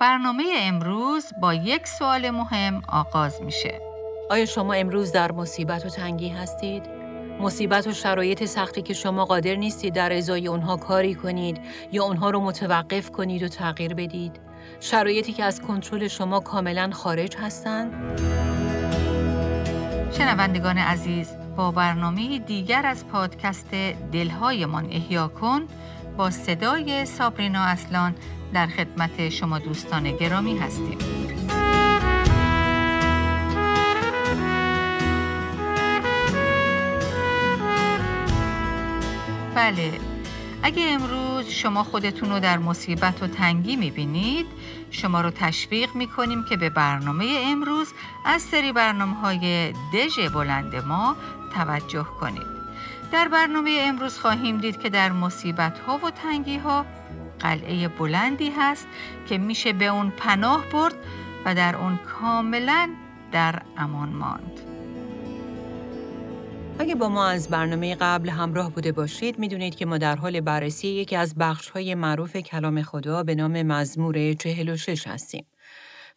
برنامه 0.00 0.44
امروز 0.56 1.26
با 1.40 1.54
یک 1.54 1.86
سوال 1.86 2.30
مهم 2.30 2.82
آغاز 2.88 3.42
میشه. 3.42 3.80
آیا 4.30 4.46
شما 4.46 4.72
امروز 4.72 5.12
در 5.12 5.32
مصیبت 5.32 5.86
و 5.86 5.88
تنگی 5.88 6.28
هستید؟ 6.28 6.82
مصیبت 7.40 7.86
و 7.86 7.92
شرایط 7.92 8.44
سختی 8.44 8.82
که 8.82 8.94
شما 8.94 9.24
قادر 9.24 9.54
نیستید 9.54 9.94
در 9.94 10.12
ازای 10.12 10.48
اونها 10.48 10.76
کاری 10.76 11.14
کنید 11.14 11.60
یا 11.92 12.04
اونها 12.04 12.30
رو 12.30 12.40
متوقف 12.40 13.10
کنید 13.10 13.42
و 13.42 13.48
تغییر 13.48 13.94
بدید؟ 13.94 14.40
شرایطی 14.80 15.32
که 15.32 15.44
از 15.44 15.62
کنترل 15.62 16.08
شما 16.08 16.40
کاملا 16.40 16.90
خارج 16.92 17.36
هستند؟ 17.36 18.20
شنوندگان 20.12 20.78
عزیز 20.78 21.30
با 21.56 21.70
برنامه 21.70 22.38
دیگر 22.38 22.86
از 22.86 23.06
پادکست 23.06 23.74
دلهایمان 24.12 24.84
احیا 24.84 25.28
کن 25.28 25.66
با 26.16 26.30
صدای 26.30 27.06
سابرینا 27.06 27.64
اصلان 27.64 28.14
در 28.52 28.66
خدمت 28.66 29.28
شما 29.28 29.58
دوستان 29.58 30.16
گرامی 30.16 30.58
هستیم. 30.58 30.98
بله 39.54 39.92
اگه 40.62 40.82
امروز 40.88 41.48
شما 41.48 41.84
خودتون 41.84 42.30
رو 42.30 42.40
در 42.40 42.58
مصیبت 42.58 43.22
و 43.22 43.26
تنگی 43.26 43.76
می‌بینید 43.76 44.46
شما 44.90 45.20
رو 45.20 45.30
تشویق 45.30 45.94
می‌کنیم 45.94 46.44
که 46.44 46.56
به 46.56 46.70
برنامه 46.70 47.42
امروز 47.44 47.92
از 48.24 48.42
سری 48.42 48.72
برنامه 48.72 49.16
های 49.16 49.72
دژ 49.72 50.18
بلند 50.34 50.76
ما 50.76 51.16
توجه 51.54 52.06
کنید 52.20 52.58
در 53.12 53.28
برنامه 53.28 53.78
امروز 53.82 54.18
خواهیم 54.18 54.58
دید 54.58 54.80
که 54.80 54.88
در 54.88 55.12
مصیبت 55.12 55.78
ها 55.78 55.98
و 55.98 56.10
تنگی 56.10 56.56
ها 56.56 56.84
قلعه 57.40 57.88
بلندی 57.88 58.50
هست 58.50 58.86
که 59.28 59.38
میشه 59.38 59.72
به 59.72 59.86
اون 59.86 60.10
پناه 60.10 60.64
برد 60.72 60.94
و 61.44 61.54
در 61.54 61.76
اون 61.76 61.96
کاملا 61.96 62.90
در 63.32 63.62
امان 63.76 64.08
ماند. 64.08 64.60
اگه 66.78 66.94
با 66.94 67.08
ما 67.08 67.26
از 67.26 67.48
برنامه 67.48 67.94
قبل 67.94 68.28
همراه 68.28 68.70
بوده 68.70 68.92
باشید 68.92 69.38
می‌دونید 69.38 69.74
که 69.74 69.86
ما 69.86 69.98
در 69.98 70.16
حال 70.16 70.40
بررسی 70.40 70.88
یکی 70.88 71.16
از 71.16 71.34
بخش 71.34 71.70
های 71.70 71.94
معروف 71.94 72.36
کلام 72.36 72.82
خدا 72.82 73.22
به 73.22 73.34
نام 73.34 73.62
مزمور 73.62 74.32
46 74.32 75.06
هستیم. 75.06 75.46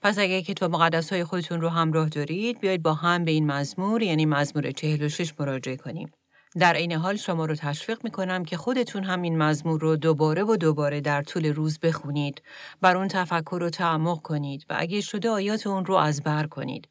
پس 0.01 0.19
اگه 0.19 0.41
کتاب 0.41 0.71
مقدس 0.71 1.13
های 1.13 1.23
خودتون 1.23 1.61
رو 1.61 1.69
همراه 1.69 2.09
دارید 2.09 2.59
بیایید 2.59 2.83
با 2.83 2.93
هم 2.93 3.25
به 3.25 3.31
این 3.31 3.51
مزمور 3.51 4.01
یعنی 4.01 4.25
مزمور 4.25 4.71
46 4.71 5.33
مراجعه 5.39 5.77
کنیم. 5.77 6.11
در 6.59 6.73
این 6.73 6.91
حال 6.91 7.15
شما 7.15 7.45
رو 7.45 7.55
تشویق 7.55 7.99
می‌کنم 8.03 8.45
که 8.45 8.57
خودتون 8.57 9.03
همین 9.03 9.37
مزمور 9.37 9.81
رو 9.81 9.95
دوباره 9.95 10.43
و 10.43 10.55
دوباره 10.55 11.01
در 11.01 11.21
طول 11.21 11.45
روز 11.45 11.79
بخونید، 11.79 12.41
بر 12.81 12.97
اون 12.97 13.07
تفکر 13.07 13.57
رو 13.61 13.69
تعمق 13.69 14.21
کنید 14.21 14.65
و 14.69 14.75
اگه 14.77 15.01
شده 15.01 15.29
آیات 15.29 15.67
اون 15.67 15.85
رو 15.85 15.95
از 15.95 16.23
بر 16.23 16.47
کنید. 16.47 16.87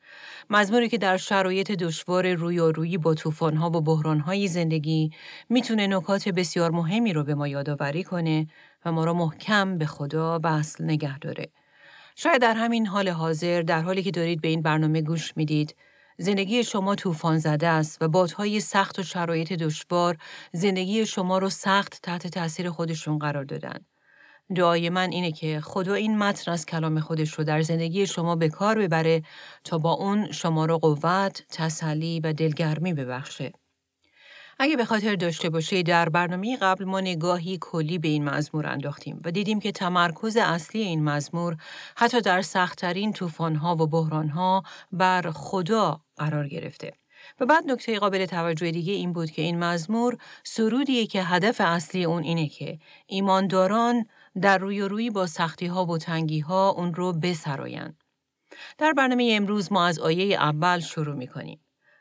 مزموری 0.51 0.89
که 0.89 0.99
در 0.99 1.17
شرایط 1.17 1.73
دشوار 1.73 2.35
روی 2.35 2.59
و 2.59 2.73
روی 2.73 2.99
با 2.99 3.15
طوفان‌ها 3.15 3.71
و 3.71 3.81
بحران‌های 3.81 4.49
زندگی 4.49 5.11
می‌تونه 5.49 5.87
نکات 5.87 6.29
بسیار 6.29 6.71
مهمی 6.71 7.13
رو 7.13 7.25
به 7.25 7.35
ما 7.35 7.49
یادآوری 7.49 8.05
کنه 8.05 8.47
و 8.85 8.93
ما 8.93 9.05
رو 9.05 9.15
محکم 9.15 9.79
به 9.79 9.87
خدا 9.87 10.41
وصل 10.45 10.85
نگه 10.85 11.19
داره. 11.19 11.49
شاید 12.17 12.41
در 12.41 12.55
همین 12.55 12.87
حال 12.87 13.09
حاضر 13.09 13.63
در 13.63 13.81
حالی 13.83 14.03
که 14.03 14.11
دارید 14.11 14.41
به 14.41 14.49
این 14.49 14.63
برنامه 14.63 15.03
گوش 15.03 15.37
می‌دید 15.37 15.77
زندگی 16.23 16.65
شما 16.65 16.95
طوفان 16.95 17.39
زده 17.39 17.67
است 17.69 18.03
و 18.03 18.09
بادهای 18.09 18.61
سخت 18.61 18.99
و 18.99 19.03
شرایط 19.03 19.53
دشوار 19.53 20.17
زندگی 20.53 21.07
شما 21.07 21.39
رو 21.39 21.51
سخت 21.51 22.03
تحت 22.03 22.27
تاثیر 22.27 22.71
خودشون 22.71 23.19
قرار 23.19 23.45
دادن. 23.45 23.79
دعای 24.57 24.91
من 24.91 25.13
اینه 25.13 25.33
که 25.33 25.61
خدا 25.61 25.95
این 25.95 26.19
متن 26.19 26.53
از 26.53 26.67
کلام 26.67 27.01
خودش 27.01 27.33
رو 27.33 27.45
در 27.45 27.63
زندگی 27.63 28.07
شما 28.07 28.37
به 28.37 28.49
کار 28.49 28.79
ببره 28.79 29.23
تا 29.65 29.79
با 29.79 29.93
اون 29.93 30.33
شما 30.33 30.65
رو 30.65 30.79
قوت، 30.79 31.43
تسلی 31.51 32.21
و 32.21 32.33
دلگرمی 32.33 32.95
ببخشه. 32.95 33.53
اگه 34.63 34.77
به 34.77 34.85
خاطر 34.85 35.15
داشته 35.15 35.51
باشه 35.51 35.83
در 35.83 36.09
برنامه 36.09 36.57
قبل 36.57 36.85
ما 36.85 37.01
نگاهی 37.01 37.59
کلی 37.61 37.99
به 37.99 38.09
این 38.09 38.25
مزمور 38.25 38.67
انداختیم 38.67 39.21
و 39.25 39.31
دیدیم 39.31 39.61
که 39.61 39.73
تمرکز 39.73 40.37
اصلی 40.37 40.83
این 40.83 41.05
مزمور 41.05 41.57
حتی 41.97 42.21
در 42.21 42.43
سختترین 42.43 43.13
طوفان‌ها 43.13 43.77
و 43.77 43.87
بحران‌ها 43.87 44.63
بر 44.93 45.31
خدا 45.31 46.01
قرار 46.21 46.49
گرفته. 46.49 46.93
و 47.41 47.47
بعد 47.47 47.71
نکته 47.71 47.99
قابل 47.99 48.27
توجه 48.27 48.71
دیگه 48.71 48.93
این 48.93 49.13
بود 49.13 49.31
که 49.31 49.43
این 49.43 49.65
مزمور 49.65 50.19
سرودیه 50.45 51.07
که 51.07 51.23
هدف 51.23 51.61
اصلی 51.61 52.05
اون 52.05 52.23
اینه 52.23 52.49
که 52.49 52.79
ایمانداران 53.07 54.07
در 54.43 54.59
روی 54.59 54.81
روی 54.81 55.11
با 55.11 55.27
سختی 55.27 55.67
ها 55.67 55.87
و 55.87 55.99
تنگی 55.99 56.41
ها 56.41 56.71
اون 56.71 56.95
رو 56.95 57.13
بسراین. 57.13 57.95
در 58.79 58.93
برنامه 58.93 59.33
امروز 59.37 59.73
ما 59.73 59.87
از 59.87 59.99
آیه 59.99 60.37
اول 60.37 60.81
شروع 60.81 61.17
می 61.17 61.27
کنیم. 61.27 61.61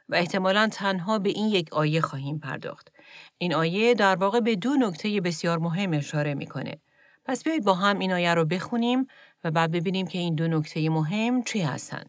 و 0.09 0.15
احتمالا 0.15 0.69
تنها 0.71 1.19
به 1.19 1.29
این 1.29 1.47
یک 1.47 1.73
آیه 1.73 2.01
خواهیم 2.01 2.39
پرداخت. 2.39 2.91
این 3.37 3.53
آیه 3.53 3.93
در 3.93 4.15
واقع 4.15 4.39
به 4.39 4.55
دو 4.55 4.69
نکته 4.69 5.21
بسیار 5.21 5.59
مهم 5.59 5.93
اشاره 5.93 6.33
می‌کنه. 6.33 6.81
پس 7.25 7.43
بیایید 7.43 7.65
با 7.65 7.73
هم 7.73 7.99
این 7.99 8.13
آیه 8.13 8.33
رو 8.33 8.45
بخونیم 8.45 9.07
و 9.43 9.51
بعد 9.51 9.71
ببینیم 9.71 10.07
که 10.07 10.19
این 10.19 10.35
دو 10.35 10.47
نکته 10.47 10.89
مهم 10.89 11.43
چی 11.43 11.61
هستن. 11.61 12.03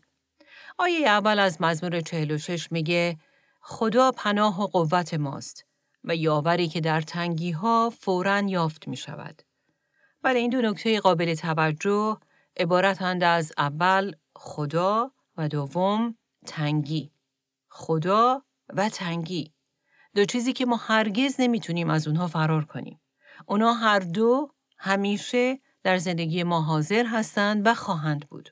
آیه 0.82 1.08
اول 1.08 1.38
از 1.38 1.62
مزمور 1.62 2.00
46 2.00 2.72
میگه 2.72 3.18
خدا 3.60 4.12
پناه 4.12 4.62
و 4.62 4.66
قوت 4.66 5.14
ماست 5.14 5.66
و 6.04 6.16
یاوری 6.16 6.68
که 6.68 6.80
در 6.80 7.00
تنگی 7.00 7.50
ها 7.50 7.92
فوراً 7.98 8.38
یافت 8.38 8.88
می 8.88 8.96
شود. 8.96 9.42
ولی 10.24 10.38
این 10.38 10.50
دو 10.50 10.62
نکته 10.62 11.00
قابل 11.00 11.34
توجه 11.34 12.18
عبارتند 12.56 13.24
از 13.24 13.52
اول 13.58 14.12
خدا 14.36 15.10
و 15.36 15.48
دوم 15.48 16.18
تنگی. 16.46 17.12
خدا 17.68 18.42
و 18.68 18.88
تنگی. 18.88 19.52
دو 20.14 20.24
چیزی 20.24 20.52
که 20.52 20.66
ما 20.66 20.76
هرگز 20.76 21.36
نمی‌تونیم 21.38 21.90
از 21.90 22.08
اونها 22.08 22.26
فرار 22.26 22.64
کنیم. 22.64 23.00
اونا 23.46 23.72
هر 23.72 23.98
دو 23.98 24.50
همیشه 24.78 25.60
در 25.82 25.98
زندگی 25.98 26.42
ما 26.42 26.62
حاضر 26.62 27.06
هستند 27.06 27.66
و 27.66 27.74
خواهند 27.74 28.28
بود. 28.28 28.50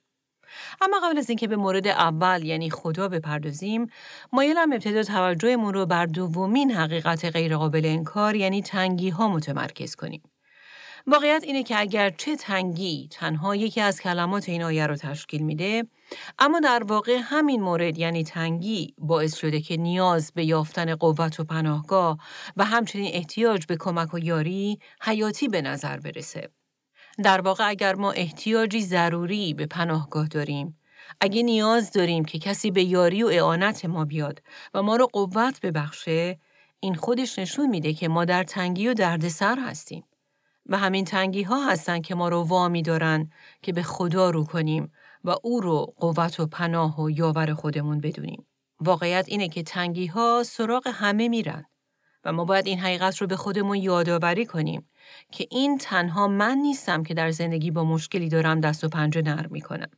اما 0.81 1.01
قبل 1.05 1.19
از 1.19 1.31
اینکه 1.31 1.49
به 1.49 1.57
مورد 1.57 1.87
اول 1.87 2.45
یعنی 2.45 2.71
خدا 2.71 3.09
بپردازیم، 3.09 3.87
مایلم 4.33 4.73
ابتدا 4.73 5.03
توجهمون 5.03 5.75
رو 5.75 5.87
بر 5.87 6.07
دومین 6.07 6.71
حقیقت 6.71 7.25
غیرقابل 7.25 7.87
انکار 7.87 8.37
یعنی 8.37 8.63
تنگی 8.63 9.09
ها 9.09 9.29
متمرکز 9.29 9.95
کنیم. 9.95 10.23
واقعیت 11.07 11.45
اینه 11.45 11.63
که 11.63 11.81
اگر 11.81 12.11
چه 12.11 12.37
تنگی 12.37 13.09
تنها 13.11 13.57
یکی 13.57 13.81
از 13.81 14.01
کلمات 14.01 14.49
این 14.49 14.63
آیه 14.63 14.87
رو 14.87 14.97
تشکیل 14.97 15.43
میده 15.43 15.87
اما 16.39 16.61
در 16.61 16.83
واقع 16.85 17.19
همین 17.23 17.63
مورد 17.63 17.99
یعنی 17.99 18.25
تنگی 18.25 18.95
باعث 18.99 19.35
شده 19.35 19.61
که 19.61 19.77
نیاز 19.77 20.33
به 20.35 20.45
یافتن 20.45 20.95
قوت 20.95 21.41
و 21.41 21.45
پناهگاه 21.45 22.19
و 22.57 22.65
همچنین 22.65 23.11
احتیاج 23.15 23.67
به 23.67 23.77
کمک 23.77 24.15
و 24.15 24.19
یاری 24.19 24.79
حیاتی 25.01 25.49
به 25.49 25.63
نظر 25.63 25.97
برسه. 25.97 26.51
در 27.25 27.41
واقع 27.41 27.69
اگر 27.69 27.95
ما 27.95 28.13
احتیاجی 28.13 28.83
ضروری 28.83 29.55
به 29.55 29.67
پناهگاه 29.67 30.27
داریم 30.27 30.79
اگه 31.21 31.43
نیاز 31.43 31.93
داریم 31.93 32.25
که 32.25 32.39
کسی 32.39 32.71
به 32.71 32.83
یاری 32.83 33.23
و 33.23 33.27
اعانت 33.27 33.85
ما 33.85 34.05
بیاد 34.05 34.43
و 34.75 34.83
ما 34.83 34.97
رو 34.97 35.07
قوت 35.07 35.61
ببخشه 35.61 36.39
این 36.81 36.95
خودش 36.95 37.39
نشون 37.39 37.67
میده 37.67 37.93
که 37.93 38.09
ما 38.09 38.25
در 38.25 38.45
تنگی 38.45 38.89
و 38.89 38.95
دردسر 38.95 39.59
هستیم. 39.59 40.05
و 40.67 40.79
همین 40.79 41.05
تنگی 41.05 41.43
ها 41.43 41.71
هستن 41.71 42.01
که 42.01 42.15
ما 42.15 42.29
رو 42.29 42.43
وامی 42.43 42.83
دارن 42.83 43.31
که 43.63 43.73
به 43.73 43.83
خدا 43.83 44.31
رو 44.31 44.45
کنیم 44.45 44.93
و 45.25 45.35
او 45.43 45.61
رو 45.61 45.95
قوت 45.97 46.41
و 46.41 46.47
پناه 46.47 47.01
و 47.01 47.11
یاور 47.11 47.55
خودمون 47.55 48.01
بدونیم. 48.01 48.47
واقعیت 48.81 49.25
اینه 49.29 49.49
که 49.49 49.63
تنگی 49.63 50.07
ها 50.07 50.43
سراغ 50.47 50.89
همه 50.95 51.29
میرن 51.29 51.65
و 52.25 52.33
ما 52.33 52.45
باید 52.45 52.67
این 52.67 52.79
حقیقت 52.79 53.17
رو 53.17 53.27
به 53.27 53.37
خودمون 53.37 53.77
یادآوری 53.77 54.47
کنیم 54.47 54.89
که 55.33 55.47
این 55.51 55.79
تنها 55.79 56.29
من 56.29 56.59
نیستم 56.59 57.03
که 57.03 57.15
در 57.15 57.31
زندگی 57.31 57.71
با 57.71 57.85
مشکلی 57.85 58.29
دارم 58.29 58.61
دست 58.61 58.85
و 58.85 58.89
پنجه 58.89 59.23
نرم 59.23 59.49
می‌کنم. 59.51 59.91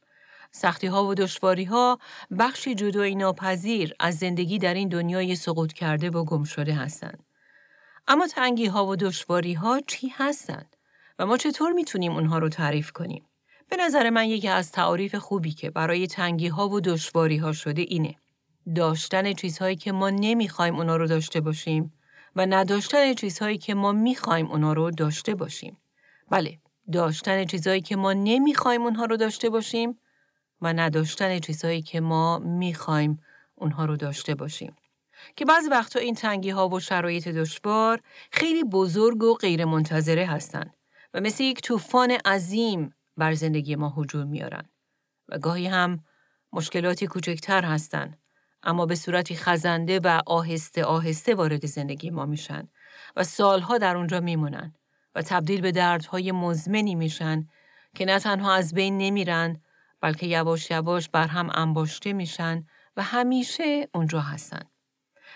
سختی 0.53 0.87
ها 0.87 1.07
و 1.07 1.15
دشواری 1.15 1.65
ها 1.65 1.99
بخشی 2.39 2.75
جدایی 2.75 3.15
ناپذیر 3.15 3.95
از 4.01 4.19
زندگی 4.19 4.59
در 4.59 4.75
این 4.75 4.89
دنیای 4.89 5.37
سقوط 5.37 5.73
کرده 5.73 6.11
و 6.11 6.25
گم 6.25 6.45
شده 6.45 6.75
هستند. 6.75 7.23
اما 8.09 8.27
تنگی 8.27 8.67
ها 8.67 8.87
و 8.87 8.97
دشواری 8.97 9.55
ها 9.55 9.81
چی 9.87 10.09
هستند 10.09 10.77
و 11.19 11.27
ما 11.27 11.37
چطور 11.37 11.73
می‌تونیم 11.73 12.13
اونها 12.13 12.39
رو 12.39 12.49
تعریف 12.49 12.93
کنیم؟ 12.93 13.25
به 13.69 13.77
نظر 13.77 14.11
من 14.11 14.29
یکی 14.29 14.49
از 14.49 14.73
تعاریف 14.73 15.15
خوبی 15.15 15.53
که 15.53 15.71
برای 15.71 16.07
تنگی 16.07 16.49
ها 16.49 16.69
و 16.69 16.81
دشواری 16.81 17.37
ها 17.37 17.53
شده 17.53 17.83
اینه. 17.83 18.15
داشتن 18.75 19.33
چیزهایی 19.33 19.77
که 19.77 19.93
ما 19.93 20.11
نمی‌خوایم 20.11 20.77
اونا 20.77 20.97
رو 20.97 21.07
داشته 21.07 21.41
باشیم 21.41 21.93
و 22.37 22.47
نداشتن 22.47 23.15
چیزهایی 23.15 23.59
که 23.59 23.75
ما 23.75 23.93
می‌خوایم 23.93 24.47
اونا 24.47 24.73
رو 24.73 24.91
داشته 24.91 25.35
باشیم. 25.35 25.77
بله، 26.31 26.59
داشتن 26.93 27.45
چیزهایی 27.45 27.81
که 27.81 27.97
ما 27.97 28.13
نمی‌خوایم 28.13 28.83
اونها 28.83 29.05
رو 29.05 29.17
داشته 29.17 29.51
باشیم 29.51 29.99
و 30.61 30.73
نداشتن 30.73 31.39
چیزهایی 31.39 31.83
که 31.83 32.01
ما 32.01 32.39
می‌خوایم 32.39 33.23
اونها 33.55 33.85
رو 33.85 33.97
داشته 33.97 34.35
باشیم. 34.35 34.77
که 35.37 35.45
بعضی 35.45 35.69
وقتا 35.69 36.01
این 36.01 36.15
تنگی 36.15 36.51
ها 36.51 36.69
و 36.69 36.81
شرایط 36.81 37.29
دشوار 37.29 38.01
خیلی 38.33 38.65
بزرگ 38.65 39.23
و 39.23 39.35
غیر 39.35 39.65
منتظره 39.65 40.27
هستند 40.27 40.77
و 41.15 41.21
مثل 41.21 41.45
یک 41.45 41.63
طوفان 41.63 42.11
عظیم 42.11 42.95
بر 43.17 43.35
زندگی 43.35 43.77
ما 43.77 43.93
حجور 43.97 44.25
میارن 44.25 44.69
و 45.29 45.39
گاهی 45.39 45.67
هم 45.67 46.05
مشکلاتی 46.53 47.07
کوچکتر 47.07 47.65
هستن 47.65 48.15
اما 48.63 48.87
به 48.87 48.95
صورتی 48.95 49.37
خزنده 49.37 50.01
و 50.01 50.21
آهسته 50.27 50.85
آهسته 50.85 51.35
وارد 51.35 51.67
زندگی 51.67 52.11
ما 52.11 52.27
میشن 52.27 52.69
و 53.17 53.25
سالها 53.25 53.79
در 53.79 53.97
اونجا 53.97 54.21
میمونن 54.21 54.75
و 55.15 55.23
تبدیل 55.23 55.61
به 55.61 55.73
دردهای 55.73 56.33
مزمنی 56.33 56.95
میشن 56.95 57.49
که 57.95 58.05
نه 58.05 58.19
تنها 58.19 58.55
از 58.55 58.75
بین 58.75 58.99
نمیرن 58.99 59.61
بلکه 60.01 60.27
یواش 60.27 60.71
یواش 60.71 61.09
بر 61.09 61.27
هم 61.27 61.51
انباشته 61.55 62.13
میشن 62.13 62.67
و 62.97 63.03
همیشه 63.03 63.89
اونجا 63.95 64.21
هستن. 64.21 64.63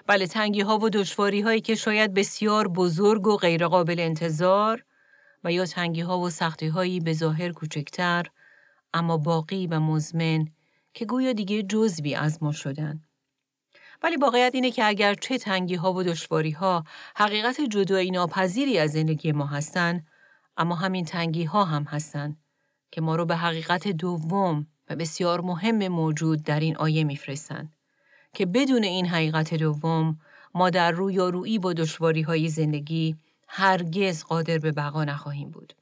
بله 0.07 0.27
تنگی 0.27 0.61
ها 0.61 0.79
و 0.79 0.91
دشواری 0.91 1.41
هایی 1.41 1.61
که 1.61 1.75
شاید 1.75 2.15
بسیار 2.15 2.69
بزرگ 2.69 3.27
و 3.27 3.37
غیرقابل 3.37 4.01
انتظار 4.01 4.85
و 5.45 5.53
یا 5.53 5.67
تنگی 5.67 6.01
ها 6.01 6.19
و 6.19 6.31
سختی 6.31 6.69
هایی 6.69 7.01
به 7.01 7.13
ظاهر 7.13 7.53
کوچکتر 7.53 8.27
اما 8.95 9.17
باقی 9.17 9.67
و 9.67 9.81
مزمن 9.81 10.49
که 10.95 11.05
گویا 11.05 11.33
دیگه 11.33 11.63
جزوی 11.63 12.15
از 12.15 12.43
ما 12.43 12.53
شدن. 12.53 13.03
ولی 14.03 14.17
واقعیت 14.17 14.55
اینه 14.55 14.71
که 14.71 14.85
اگر 14.85 15.15
چه 15.15 15.39
تنگی 15.39 15.75
ها 15.75 15.93
و 15.93 16.03
دشواری 16.03 16.51
ها 16.51 16.85
حقیقت 17.17 17.61
جدایی 17.61 18.11
ناپذیری 18.11 18.79
از 18.79 18.93
زندگی 18.93 19.33
ما 19.33 19.47
هستن، 19.47 20.07
اما 20.57 20.75
همین 20.75 21.05
تنگی 21.05 21.45
ها 21.45 21.65
هم 21.65 21.83
هستن 21.83 22.37
که 22.91 23.01
ما 23.01 23.17
رو 23.17 23.25
به 23.25 23.37
حقیقت 23.37 23.89
دوم 23.89 24.67
و 24.91 24.97
بسیار 24.97 25.41
مهم 25.41 25.89
موجود 25.89 26.43
در 26.43 26.61
این 26.61 26.77
آیه 26.77 27.05
میفرستن 27.05 27.73
که 28.35 28.47
بدون 28.47 28.85
این 28.85 29.07
حقیقت 29.07 29.55
دوم 29.55 30.19
ما 30.55 30.71
در 30.71 30.91
رویارویی 30.91 31.59
با 31.59 31.73
دشواری 31.73 32.23
های 32.23 32.49
زندگی 32.49 33.17
هرگز 33.49 34.25
قادر 34.25 34.59
به 34.59 34.73
بقا 34.73 35.05
نخواهیم 35.05 35.51
بود. 35.51 35.73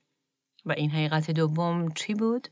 و 0.67 0.73
این 0.73 0.91
حقیقت 0.91 1.31
دوم 1.31 1.93
چی 1.93 2.15
بود؟ 2.15 2.49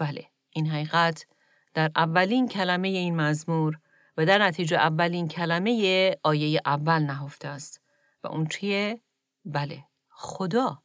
بله، 0.00 0.24
این 0.50 0.66
حقیقت 0.66 1.26
در 1.74 1.90
اولین 1.96 2.48
کلمه 2.48 2.88
این 2.88 3.16
مزمور 3.16 3.78
و 4.16 4.26
در 4.26 4.42
نتیجه 4.42 4.76
اولین 4.76 5.28
کلمه 5.28 6.16
آیه 6.22 6.60
اول 6.66 6.98
نهفته 6.98 7.48
است. 7.48 7.80
و 8.24 8.28
اون 8.28 8.46
چیه؟ 8.46 9.00
بله، 9.44 9.84
خدا. 10.08 10.82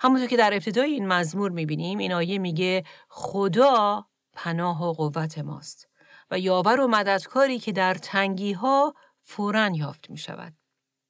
همونطور 0.00 0.28
که 0.28 0.36
در 0.36 0.54
ابتدای 0.54 0.90
این 0.90 1.08
مزمور 1.08 1.50
می‌بینیم 1.50 1.98
این 1.98 2.12
آیه 2.12 2.38
میگه 2.38 2.84
خدا 3.08 4.06
پناه 4.32 4.88
و 4.88 4.92
قوت 4.92 5.38
ماست 5.38 5.88
و 6.30 6.38
یاور 6.38 6.80
و 6.80 6.88
مددکاری 6.88 7.58
که 7.58 7.72
در 7.72 7.94
تنگی 7.94 8.52
ها 8.52 8.94
فورا 9.22 9.70
یافت 9.74 10.10
می 10.10 10.18
شود. 10.18 10.52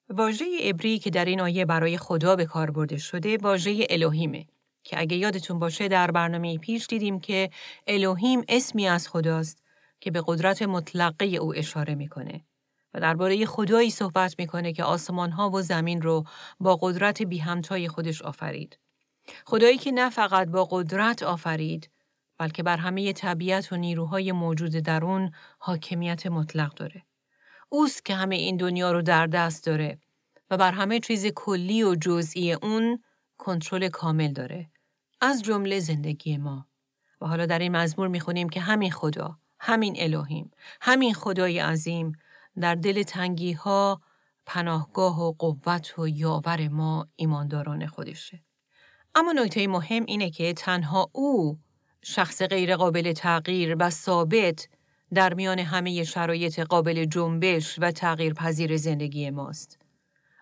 واژه 0.08 0.44
عبری 0.60 0.98
که 0.98 1.10
در 1.10 1.24
این 1.24 1.40
آیه 1.40 1.64
برای 1.64 1.98
خدا 1.98 2.36
به 2.36 2.44
کار 2.44 2.70
برده 2.70 2.96
شده 2.96 3.36
واژه 3.36 3.86
الوهیمه 3.90 4.46
که 4.84 5.00
اگه 5.00 5.16
یادتون 5.16 5.58
باشه 5.58 5.88
در 5.88 6.10
برنامه 6.10 6.58
پیش 6.58 6.86
دیدیم 6.86 7.20
که 7.20 7.50
الوهیم 7.86 8.44
اسمی 8.48 8.88
از 8.88 9.08
خداست 9.08 9.61
که 10.02 10.10
به 10.10 10.22
قدرت 10.26 10.62
مطلقه 10.62 11.26
او 11.26 11.54
اشاره 11.54 11.94
می‌کنه 11.94 12.44
و 12.94 13.00
درباره 13.00 13.46
خدایی 13.46 13.90
صحبت 13.90 14.34
می‌کنه 14.38 14.72
که 14.72 14.84
آسمان 14.84 15.30
ها 15.30 15.50
و 15.50 15.62
زمین 15.62 16.02
رو 16.02 16.24
با 16.60 16.78
قدرت 16.80 17.22
بی 17.22 17.38
همتای 17.38 17.88
خودش 17.88 18.22
آفرید. 18.22 18.78
خدایی 19.46 19.78
که 19.78 19.92
نه 19.92 20.10
فقط 20.10 20.48
با 20.48 20.64
قدرت 20.70 21.22
آفرید 21.22 21.90
بلکه 22.38 22.62
بر 22.62 22.76
همه 22.76 23.12
طبیعت 23.12 23.72
و 23.72 23.76
نیروهای 23.76 24.32
موجود 24.32 24.70
در 24.70 25.04
اون 25.04 25.30
حاکمیت 25.58 26.26
مطلق 26.26 26.74
داره. 26.74 27.02
اوست 27.68 28.04
که 28.04 28.14
همه 28.14 28.36
این 28.36 28.56
دنیا 28.56 28.92
رو 28.92 29.02
در 29.02 29.26
دست 29.26 29.66
داره 29.66 29.98
و 30.50 30.56
بر 30.56 30.72
همه 30.72 31.00
چیز 31.00 31.26
کلی 31.26 31.82
و 31.82 31.94
جزئی 31.94 32.52
اون 32.52 33.02
کنترل 33.38 33.88
کامل 33.88 34.32
داره. 34.32 34.70
از 35.20 35.42
جمله 35.42 35.80
زندگی 35.80 36.36
ما. 36.36 36.66
و 37.20 37.26
حالا 37.26 37.46
در 37.46 37.58
این 37.58 37.76
مزمور 37.76 38.08
می‌خونیم 38.08 38.48
که 38.48 38.60
همین 38.60 38.90
خدا، 38.90 39.38
همین 39.64 39.94
الهیم، 39.98 40.50
همین 40.80 41.14
خدای 41.14 41.58
عظیم 41.58 42.12
در 42.60 42.74
دل 42.74 43.02
تنگی 43.02 43.52
ها 43.52 44.00
پناهگاه 44.46 45.22
و 45.22 45.32
قوت 45.32 45.98
و 45.98 46.08
یاور 46.08 46.68
ما 46.68 47.08
ایمانداران 47.16 47.86
خودشه. 47.86 48.40
اما 49.14 49.32
نکته 49.32 49.66
مهم 49.66 50.04
اینه 50.06 50.30
که 50.30 50.52
تنها 50.52 51.10
او 51.12 51.58
شخص 52.02 52.42
غیرقابل 52.42 53.12
تغییر 53.12 53.76
و 53.80 53.90
ثابت 53.90 54.68
در 55.14 55.34
میان 55.34 55.58
همه 55.58 56.04
شرایط 56.04 56.60
قابل 56.60 57.04
جنبش 57.04 57.78
و 57.78 57.90
تغییر 57.90 58.34
پذیر 58.34 58.76
زندگی 58.76 59.30
ماست. 59.30 59.78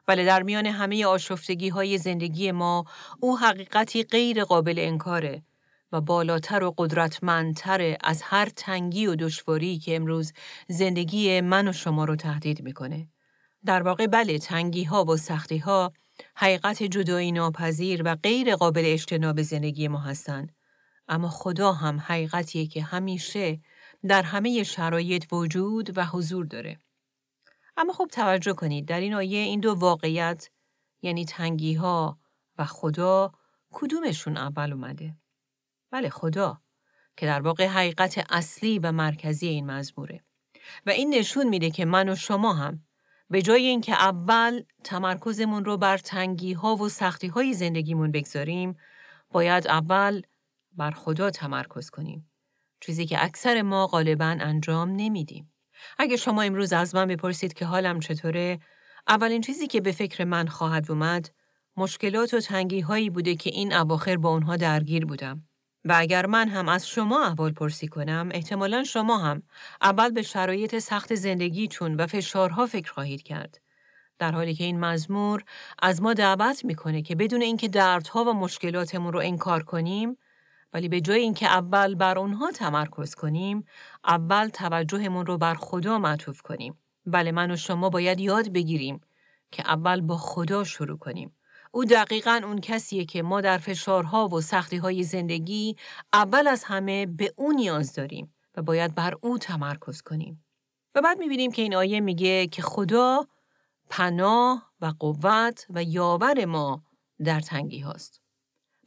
ولی 0.09 0.25
در 0.25 0.43
میان 0.43 0.67
همه 0.67 1.07
آشفتگی 1.07 1.69
های 1.69 1.99
زندگی 1.99 2.53
ما 2.53 2.85
او 3.21 3.39
حقیقتی 3.39 4.05
غیر 4.05 4.45
قابل 4.45 4.75
انکاره 4.79 5.43
و 5.93 6.01
بالاتر 6.01 6.63
و 6.63 6.75
قدرتمندتر 6.79 7.97
از 8.01 8.23
هر 8.23 8.49
تنگی 8.49 9.07
و 9.07 9.15
دشواری 9.15 9.79
که 9.79 9.97
امروز 9.97 10.33
زندگی 10.69 11.41
من 11.41 11.69
و 11.69 11.73
شما 11.73 12.05
رو 12.05 12.17
تهدید 12.17 12.63
می‌کنه. 12.63 13.09
در 13.65 13.83
واقع 13.83 14.07
بله 14.07 14.39
تنگی 14.39 14.85
ها 14.85 15.05
و 15.05 15.17
سختی 15.17 15.59
ها 15.59 15.93
حقیقت 16.37 16.83
جدایی 16.83 17.33
ناپذیر 17.33 18.03
و 18.05 18.17
غیر 18.17 18.57
قابل 18.57 18.83
اجتناب 18.85 19.43
زندگی 19.43 19.89
ما 19.89 19.99
هستند. 19.99 20.53
اما 21.09 21.29
خدا 21.29 21.73
هم 21.73 22.01
حقیقتیه 22.01 22.67
که 22.67 22.83
همیشه 22.83 23.61
در 24.09 24.23
همه 24.23 24.63
شرایط 24.63 25.33
وجود 25.33 25.99
و 25.99 26.05
حضور 26.05 26.47
داره. 26.47 26.79
اما 27.77 27.93
خوب 27.93 28.09
توجه 28.09 28.53
کنید 28.53 28.87
در 28.87 29.01
این 29.01 29.15
آیه 29.15 29.39
این 29.39 29.61
دو 29.61 29.75
واقعیت 29.75 30.51
یعنی 31.03 31.25
تنگی 31.25 31.75
ها 31.75 32.19
و 32.59 32.65
خدا 32.65 33.33
کدومشون 33.71 34.37
اول 34.37 34.73
اومده؟ 34.73 35.20
بله 35.91 36.09
خدا 36.09 36.61
که 37.17 37.27
در 37.27 37.41
واقع 37.41 37.67
حقیقت 37.67 38.27
اصلی 38.31 38.79
و 38.79 38.93
مرکزی 38.93 39.49
این 39.49 39.71
مزموره. 39.71 40.25
و 40.87 40.91
این 40.91 41.15
نشون 41.15 41.49
میده 41.49 41.71
که 41.71 41.85
من 41.85 42.09
و 42.09 42.17
شما 42.17 42.53
هم 42.53 42.85
به 43.31 43.43
جای 43.43 43.67
اینکه 43.67 43.93
اول 43.93 44.63
تمرکزمون 44.85 45.65
رو 45.65 45.77
بر 45.77 45.99
تنگی 45.99 46.53
ها 46.53 46.77
و 46.77 46.89
سختی 46.89 47.29
های 47.29 47.55
زندگیمون 47.55 48.11
بگذاریم، 48.11 48.77
باید 49.31 49.67
اول 49.67 50.23
بر 50.73 50.91
خدا 50.91 51.31
تمرکز 51.31 51.91
کنیم. 51.91 52.31
چیزی 52.81 53.07
که 53.07 53.25
اکثر 53.25 53.63
ما 53.63 53.87
غالبا 53.87 54.37
انجام 54.41 54.91
نمیدیم. 54.97 55.53
اگه 55.99 56.17
شما 56.17 56.43
امروز 56.43 56.73
از 56.73 56.95
من 56.95 57.07
بپرسید 57.07 57.53
که 57.53 57.65
حالم 57.65 58.01
چطوره، 58.01 58.61
اولین 59.09 59.41
چیزی 59.41 59.67
که 59.67 59.81
به 59.81 59.93
فکر 59.93 60.25
من 60.25 60.47
خواهد 60.47 60.91
اومد، 60.91 61.31
مشکلات 61.77 62.35
و 62.35 62.41
تنگی 62.41 62.81
هایی 62.81 63.11
بوده 63.11 63.35
که 63.35 63.51
این 63.51 63.73
اواخر 63.73 64.17
با 64.17 64.29
اونها 64.29 64.57
درگیر 64.57 65.07
بودم. 65.07 65.50
و 65.85 65.95
اگر 65.97 66.27
من 66.27 66.49
هم 66.49 66.69
از 66.69 66.89
شما 66.89 67.25
احوال 67.25 67.53
پرسی 67.53 67.89
کنم، 67.89 68.29
احتمالا 68.33 68.85
شما 68.85 69.19
هم 69.19 69.43
اول 69.83 70.11
به 70.11 70.23
شرایط 70.23 70.79
سخت 70.79 71.15
زندگیتون 71.15 71.95
و 71.95 72.07
فشارها 72.07 72.67
فکر 72.67 72.93
خواهید 72.93 73.23
کرد. 73.23 73.61
در 74.19 74.33
حالی 74.33 74.55
که 74.55 74.65
این 74.65 74.81
مزمور 74.81 75.45
از 75.83 76.03
ما 76.03 76.15
دعوت 76.15 76.65
می‌کنه 76.65 77.03
که 77.03 77.15
بدون 77.15 77.43
اینکه 77.43 77.69
دردها 77.69 78.25
و 78.25 78.33
مشکلاتمون 78.33 79.13
رو 79.13 79.19
انکار 79.19 79.63
کنیم، 79.63 80.17
ولی 80.73 80.89
به 80.89 81.01
جای 81.01 81.21
اینکه 81.21 81.47
اول 81.47 81.95
بر 81.95 82.19
اونها 82.19 82.51
تمرکز 82.51 83.15
کنیم، 83.15 83.65
اول 84.05 84.49
توجهمون 84.49 85.27
رو 85.27 85.39
بر 85.39 85.55
خدا 85.55 85.99
معطوف 85.99 86.43
کنیم. 86.43 86.79
بله 87.07 87.33
من 87.33 87.51
و 87.51 87.57
شما 87.57 87.91
باید 87.91 88.21
یاد 88.21 88.53
بگیریم 88.53 89.01
که 89.51 89.63
اول 89.63 90.01
با 90.01 90.17
خدا 90.17 90.65
شروع 90.65 90.99
کنیم. 90.99 91.37
او 91.71 91.85
دقیقا 91.85 92.41
اون 92.45 92.61
کسیه 92.61 93.05
که 93.05 93.23
ما 93.23 93.41
در 93.41 93.59
فشارها 93.59 94.29
و 94.29 94.41
سختی 94.41 94.77
های 94.77 95.03
زندگی 95.03 95.77
اول 96.13 96.49
از 96.49 96.65
همه 96.65 97.07
به 97.07 97.33
او 97.37 97.53
نیاز 97.53 97.93
داریم 97.93 98.35
و 98.57 98.63
باید 98.63 98.95
بر 98.95 99.15
او 99.21 99.39
تمرکز 99.39 100.03
کنیم. 100.03 100.45
و 100.95 101.01
بعد 101.01 101.19
می‌بینیم 101.19 101.53
که 101.53 101.63
این 101.63 101.75
آیه 101.75 102.01
میگه 102.01 102.47
که 102.47 102.63
خدا 102.63 103.27
پناه 103.91 104.73
و 104.81 104.93
قوت 104.99 105.67
و 105.71 105.83
یاور 105.83 106.45
ما 106.45 106.83
در 107.25 107.41
تنگی 107.41 107.81
هاست. 107.81 108.21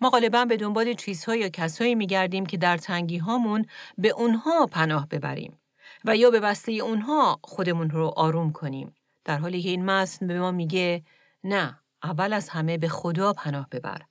ما 0.01 0.09
غالبا 0.09 0.45
به 0.45 0.57
دنبال 0.57 0.93
چیزها 0.93 1.35
یا 1.35 1.49
کسایی 1.49 1.95
میگردیم 1.95 2.45
که 2.45 2.57
در 2.57 2.77
تنگی 2.77 3.17
هامون 3.17 3.65
به 3.97 4.09
اونها 4.09 4.65
پناه 4.65 5.07
ببریم 5.07 5.59
و 6.05 6.17
یا 6.17 6.31
به 6.31 6.39
وسیله 6.39 6.83
اونها 6.83 7.39
خودمون 7.43 7.89
رو 7.89 8.13
آروم 8.15 8.51
کنیم. 8.51 8.95
در 9.25 9.37
حالی 9.37 9.61
که 9.61 9.69
این 9.69 9.85
متن 9.85 10.27
به 10.27 10.39
ما 10.39 10.51
میگه 10.51 11.03
نه 11.43 11.79
اول 12.03 12.33
از 12.33 12.49
همه 12.49 12.77
به 12.77 12.87
خدا 12.87 13.33
پناه 13.33 13.67
ببر 13.71 14.01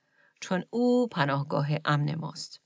چون 0.40 0.64
او 0.70 1.08
پناهگاه 1.08 1.68
امن 1.84 2.14
ماست. 2.14 2.60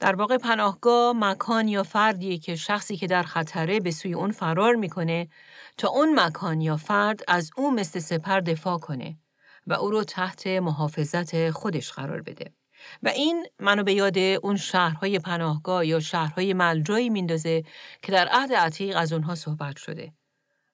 در 0.00 0.16
واقع 0.16 0.36
پناهگاه 0.36 1.12
مکان 1.16 1.68
یا 1.68 1.82
فردیه 1.82 2.38
که 2.38 2.56
شخصی 2.56 2.96
که 2.96 3.06
در 3.06 3.22
خطره 3.22 3.80
به 3.80 3.90
سوی 3.90 4.14
اون 4.14 4.30
فرار 4.30 4.74
می‌کنه 4.74 5.28
تا 5.76 5.88
اون 5.88 6.20
مکان 6.20 6.60
یا 6.60 6.76
فرد 6.76 7.20
از 7.28 7.50
او 7.56 7.70
مثل 7.74 7.98
سپر 7.98 8.40
دفاع 8.40 8.78
کنه 8.78 9.18
و 9.66 9.72
او 9.72 9.90
رو 9.90 10.04
تحت 10.04 10.46
محافظت 10.46 11.50
خودش 11.50 11.92
قرار 11.92 12.22
بده. 12.22 12.52
و 13.02 13.08
این 13.08 13.46
منو 13.58 13.82
به 13.82 13.92
یاد 13.92 14.18
اون 14.18 14.56
شهرهای 14.56 15.18
پناهگاه 15.18 15.86
یا 15.86 16.00
شهرهای 16.00 16.54
ملجایی 16.54 17.10
میندازه 17.10 17.62
که 18.02 18.12
در 18.12 18.28
عهد 18.28 18.52
عتیق 18.52 18.96
از 18.96 19.12
اونها 19.12 19.34
صحبت 19.34 19.76
شده. 19.76 20.12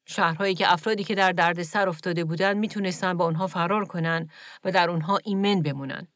شهرهایی 0.06 0.54
که 0.54 0.72
افرادی 0.72 1.04
که 1.04 1.14
در 1.14 1.32
درد 1.32 1.62
سر 1.62 1.88
افتاده 1.88 2.24
بودن 2.24 2.58
می‌تونستن 2.58 3.16
با 3.16 3.24
اونها 3.24 3.46
فرار 3.46 3.84
کنن 3.84 4.28
و 4.64 4.70
در 4.70 4.90
اونها 4.90 5.18
ایمن 5.24 5.62
بمونن. 5.62 6.06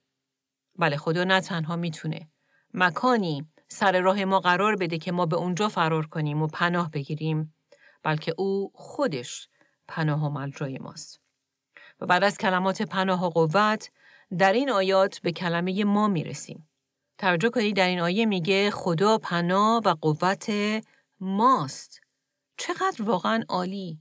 بله 0.79 0.97
خدا 0.97 1.25
نه 1.25 1.41
تنها 1.41 1.77
می‌تونه 1.77 2.29
مکانی 2.75 3.47
سر 3.69 4.01
راه 4.01 4.25
ما 4.25 4.41
قرار 4.41 4.77
بده 4.77 4.99
که 4.99 5.13
ما 5.13 5.27
به 5.27 5.37
اونجا 5.37 5.69
فرار 5.69 6.07
کنیم 6.07 6.43
و 6.43 6.47
پناه 6.47 6.91
بگیریم 6.91 7.55
بلکه 8.03 8.35
او 8.39 8.71
خودش 8.75 9.49
پناه 9.89 10.27
و 10.27 10.29
ملجای 10.31 10.79
ماست. 10.79 11.21
و 12.01 12.07
بعد 12.07 12.25
از 12.25 12.39
کلمات 12.39 12.83
پناه 12.83 13.27
و 13.27 13.31
قوت 13.31 13.91
در 14.39 14.53
این 14.53 14.71
آیات 14.71 15.21
به 15.21 15.33
کلمه 15.33 15.85
ما 15.85 16.09
می‌رسیم. 16.09 16.69
توجه 17.19 17.51
کنید 17.51 17.77
در 17.77 17.89
این 17.89 18.01
آیه 18.01 18.27
میگه 18.27 18.71
خدا 18.71 19.19
پناه 19.19 19.83
و 19.85 19.95
قوت 20.01 20.51
ماست. 21.21 22.01
چقدر 22.59 23.03
واقعا 23.03 23.45
عالی. 23.49 24.01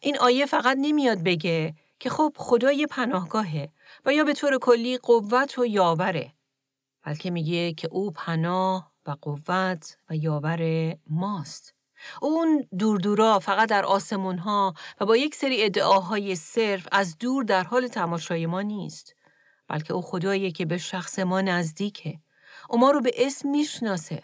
این 0.00 0.18
آیه 0.18 0.46
فقط 0.46 0.76
نمیاد 0.80 1.22
بگه 1.22 1.74
که 1.98 2.10
خب 2.10 2.32
خدا 2.36 2.72
یه 2.72 2.86
پناهگاهه 2.86 3.72
و 4.04 4.12
یا 4.12 4.24
به 4.24 4.32
طور 4.32 4.58
کلی 4.58 4.98
قوت 4.98 5.58
و 5.58 5.66
یاوره. 5.66 6.32
بلکه 7.02 7.30
میگه 7.30 7.72
که 7.72 7.88
او 7.88 8.10
پناه 8.10 8.92
و 9.06 9.16
قوت 9.22 9.98
و 10.10 10.16
یاور 10.16 10.94
ماست. 11.06 11.74
اون 12.22 12.66
دور 12.78 13.38
فقط 13.38 13.68
در 13.68 13.84
آسمون 13.84 14.38
ها 14.38 14.74
و 15.00 15.06
با 15.06 15.16
یک 15.16 15.34
سری 15.34 15.64
ادعاهای 15.64 16.34
صرف 16.34 16.88
از 16.92 17.18
دور 17.18 17.44
در 17.44 17.62
حال 17.62 17.88
تماشای 17.88 18.46
ما 18.46 18.62
نیست. 18.62 19.14
بلکه 19.68 19.94
او 19.94 20.02
خداییه 20.02 20.50
که 20.50 20.66
به 20.66 20.78
شخص 20.78 21.18
ما 21.18 21.40
نزدیکه. 21.40 22.20
او 22.70 22.78
ما 22.78 22.90
رو 22.90 23.00
به 23.00 23.12
اسم 23.16 23.48
می‌شناسه. 23.48 24.22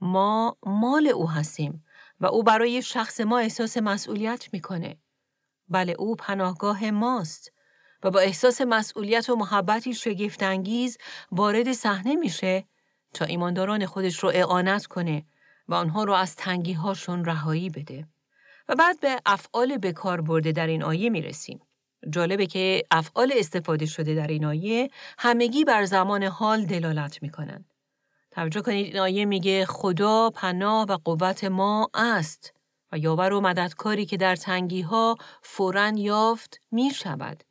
ما 0.00 0.56
مال 0.66 1.06
او 1.06 1.30
هستیم 1.30 1.84
و 2.20 2.26
او 2.26 2.42
برای 2.42 2.82
شخص 2.82 3.20
ما 3.20 3.38
احساس 3.38 3.76
مسئولیت 3.76 4.48
می‌کنه. 4.52 4.96
بله 5.68 5.92
او 5.98 6.16
پناهگاه 6.16 6.90
ماست 6.90 7.52
و 8.02 8.10
با 8.10 8.20
احساس 8.20 8.60
مسئولیت 8.60 9.30
و 9.30 9.36
محبتی 9.36 9.94
شگفتانگیز 9.94 10.98
وارد 11.32 11.72
صحنه 11.72 12.16
میشه 12.16 12.64
تا 13.14 13.24
ایمانداران 13.24 13.86
خودش 13.86 14.18
رو 14.18 14.30
اعانت 14.34 14.86
کنه 14.86 15.26
و 15.68 15.74
آنها 15.74 16.04
رو 16.04 16.12
از 16.12 16.36
تنگی 16.36 16.72
هاشون 16.72 17.24
رهایی 17.24 17.70
بده. 17.70 18.08
و 18.68 18.74
بعد 18.74 19.00
به 19.00 19.20
افعال 19.26 19.78
بکار 19.78 20.20
برده 20.20 20.52
در 20.52 20.66
این 20.66 20.82
آیه 20.82 21.10
می 21.10 21.22
رسیم. 21.22 21.60
جالبه 22.10 22.46
که 22.46 22.82
افعال 22.90 23.32
استفاده 23.36 23.86
شده 23.86 24.14
در 24.14 24.26
این 24.26 24.44
آیه 24.44 24.90
همگی 25.18 25.64
بر 25.64 25.84
زمان 25.84 26.22
حال 26.22 26.64
دلالت 26.64 27.22
می 27.22 27.30
کنن. 27.30 27.64
توجه 28.34 28.60
کنید 28.60 28.86
این 28.86 28.98
آیه 28.98 29.24
میگه 29.24 29.66
خدا 29.66 30.30
پناه 30.30 30.86
و 30.86 30.98
قوت 31.04 31.44
ما 31.44 31.90
است 31.94 32.54
و 32.92 32.98
یاور 32.98 33.32
و 33.32 33.40
مددکاری 33.40 34.06
که 34.06 34.16
در 34.16 34.36
تنگی 34.36 34.80
ها 34.80 35.16
فوراً 35.42 35.92
یافت 35.96 36.60
می 36.70 36.90
شود. 36.90 37.44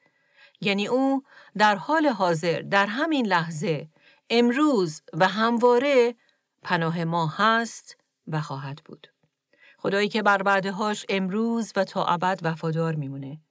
یعنی 0.61 0.87
او 0.87 1.23
در 1.57 1.75
حال 1.75 2.07
حاضر 2.07 2.61
در 2.61 2.85
همین 2.85 3.25
لحظه 3.27 3.89
امروز 4.29 5.01
و 5.13 5.27
همواره 5.27 6.15
پناه 6.61 7.03
ما 7.03 7.27
هست 7.27 7.97
و 8.27 8.41
خواهد 8.41 8.81
بود. 8.85 9.07
خدایی 9.77 10.09
که 10.09 10.23
بر 10.23 10.43
بعدهاش 10.43 11.05
امروز 11.09 11.73
و 11.75 11.83
تا 11.83 12.05
ابد 12.05 12.39
وفادار 12.43 12.95
میمونه. 12.95 13.41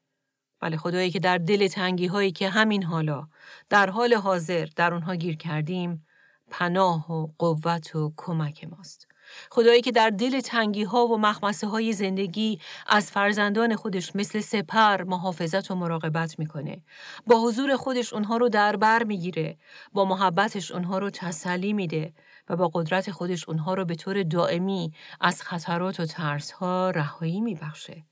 بله 0.60 0.76
خدایی 0.76 1.10
که 1.10 1.18
در 1.18 1.38
دل 1.38 1.68
تنگی 1.68 2.06
هایی 2.06 2.32
که 2.32 2.48
همین 2.48 2.82
حالا 2.82 3.28
در 3.68 3.90
حال 3.90 4.14
حاضر 4.14 4.68
در 4.76 4.94
اونها 4.94 5.14
گیر 5.14 5.36
کردیم 5.36 6.06
پناه 6.52 7.12
و 7.12 7.28
قوت 7.38 7.96
و 7.96 8.12
کمک 8.16 8.64
ماست. 8.64 9.08
خدایی 9.50 9.80
که 9.80 9.92
در 9.92 10.10
دل 10.10 10.40
تنگی 10.40 10.82
ها 10.82 11.06
و 11.06 11.18
مخمسه 11.18 11.66
های 11.66 11.92
زندگی 11.92 12.58
از 12.86 13.10
فرزندان 13.10 13.76
خودش 13.76 14.16
مثل 14.16 14.40
سپر 14.40 15.02
محافظت 15.02 15.70
و 15.70 15.74
مراقبت 15.74 16.38
می‌کنه. 16.38 16.82
با 17.26 17.40
حضور 17.40 17.76
خودش 17.76 18.12
اونها 18.12 18.36
رو 18.36 18.48
در 18.48 18.76
بر 18.76 19.02
می‌گیره. 19.02 19.58
با 19.92 20.04
محبتش 20.04 20.70
اونها 20.70 20.98
رو 20.98 21.10
تسلی 21.10 21.72
میده 21.72 22.12
و 22.48 22.56
با 22.56 22.70
قدرت 22.74 23.10
خودش 23.10 23.48
اونها 23.48 23.74
رو 23.74 23.84
به 23.84 23.94
طور 23.94 24.22
دائمی 24.22 24.92
از 25.20 25.42
خطرات 25.42 26.00
و 26.00 26.06
ترس 26.06 26.50
ها 26.50 26.90
رهایی 26.90 27.40
میبخشه. 27.40 28.04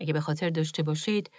اگه 0.00 0.12
به 0.12 0.20
خاطر 0.20 0.50
داشته 0.50 0.82
باشید 0.82 1.30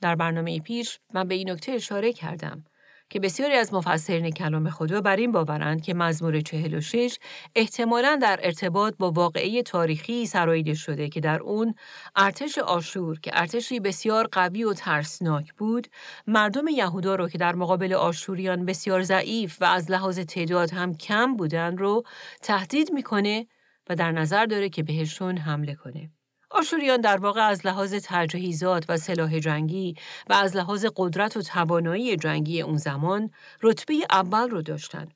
در 0.00 0.14
برنامه 0.14 0.60
پیش 0.60 0.98
من 1.14 1.28
به 1.28 1.34
این 1.34 1.50
نکته 1.50 1.72
اشاره 1.72 2.12
کردم 2.12 2.64
که 3.10 3.20
بسیاری 3.20 3.54
از 3.54 3.74
مفسرین 3.74 4.30
کلام 4.30 4.70
خدا 4.70 5.00
بر 5.00 5.16
این 5.16 5.32
باورند 5.32 5.82
که 5.82 5.94
مزمور 5.94 6.40
46 6.40 7.18
احتمالا 7.56 8.18
در 8.22 8.40
ارتباط 8.42 8.94
با 8.98 9.10
واقعی 9.10 9.62
تاریخی 9.62 10.26
سراییده 10.26 10.74
شده 10.74 11.08
که 11.08 11.20
در 11.20 11.40
اون 11.40 11.74
ارتش 12.16 12.58
آشور 12.58 13.20
که 13.20 13.30
ارتشی 13.34 13.80
بسیار 13.80 14.28
قوی 14.32 14.64
و 14.64 14.72
ترسناک 14.72 15.54
بود 15.54 15.86
مردم 16.26 16.68
یهودا 16.68 17.14
رو 17.14 17.28
که 17.28 17.38
در 17.38 17.54
مقابل 17.54 17.92
آشوریان 17.92 18.64
بسیار 18.64 19.02
ضعیف 19.02 19.62
و 19.62 19.64
از 19.64 19.90
لحاظ 19.90 20.18
تعداد 20.18 20.70
هم 20.70 20.94
کم 20.94 21.36
بودن 21.36 21.76
رو 21.76 22.02
تهدید 22.42 22.92
می‌کنه 22.92 23.46
و 23.88 23.94
در 23.94 24.12
نظر 24.12 24.46
داره 24.46 24.68
که 24.68 24.82
بهشون 24.82 25.36
حمله 25.36 25.74
کنه. 25.74 26.10
آشوریان 26.50 27.00
در 27.00 27.16
واقع 27.16 27.40
از 27.40 27.66
لحاظ 27.66 27.94
تجهیزات 28.04 28.84
و 28.88 28.96
سلاح 28.96 29.38
جنگی 29.38 29.94
و 30.30 30.32
از 30.32 30.56
لحاظ 30.56 30.86
قدرت 30.96 31.36
و 31.36 31.42
توانایی 31.42 32.16
جنگی 32.16 32.62
اون 32.62 32.76
زمان 32.76 33.30
رتبه 33.62 33.94
اول 34.10 34.50
رو 34.50 34.62
داشتن. 34.62 35.08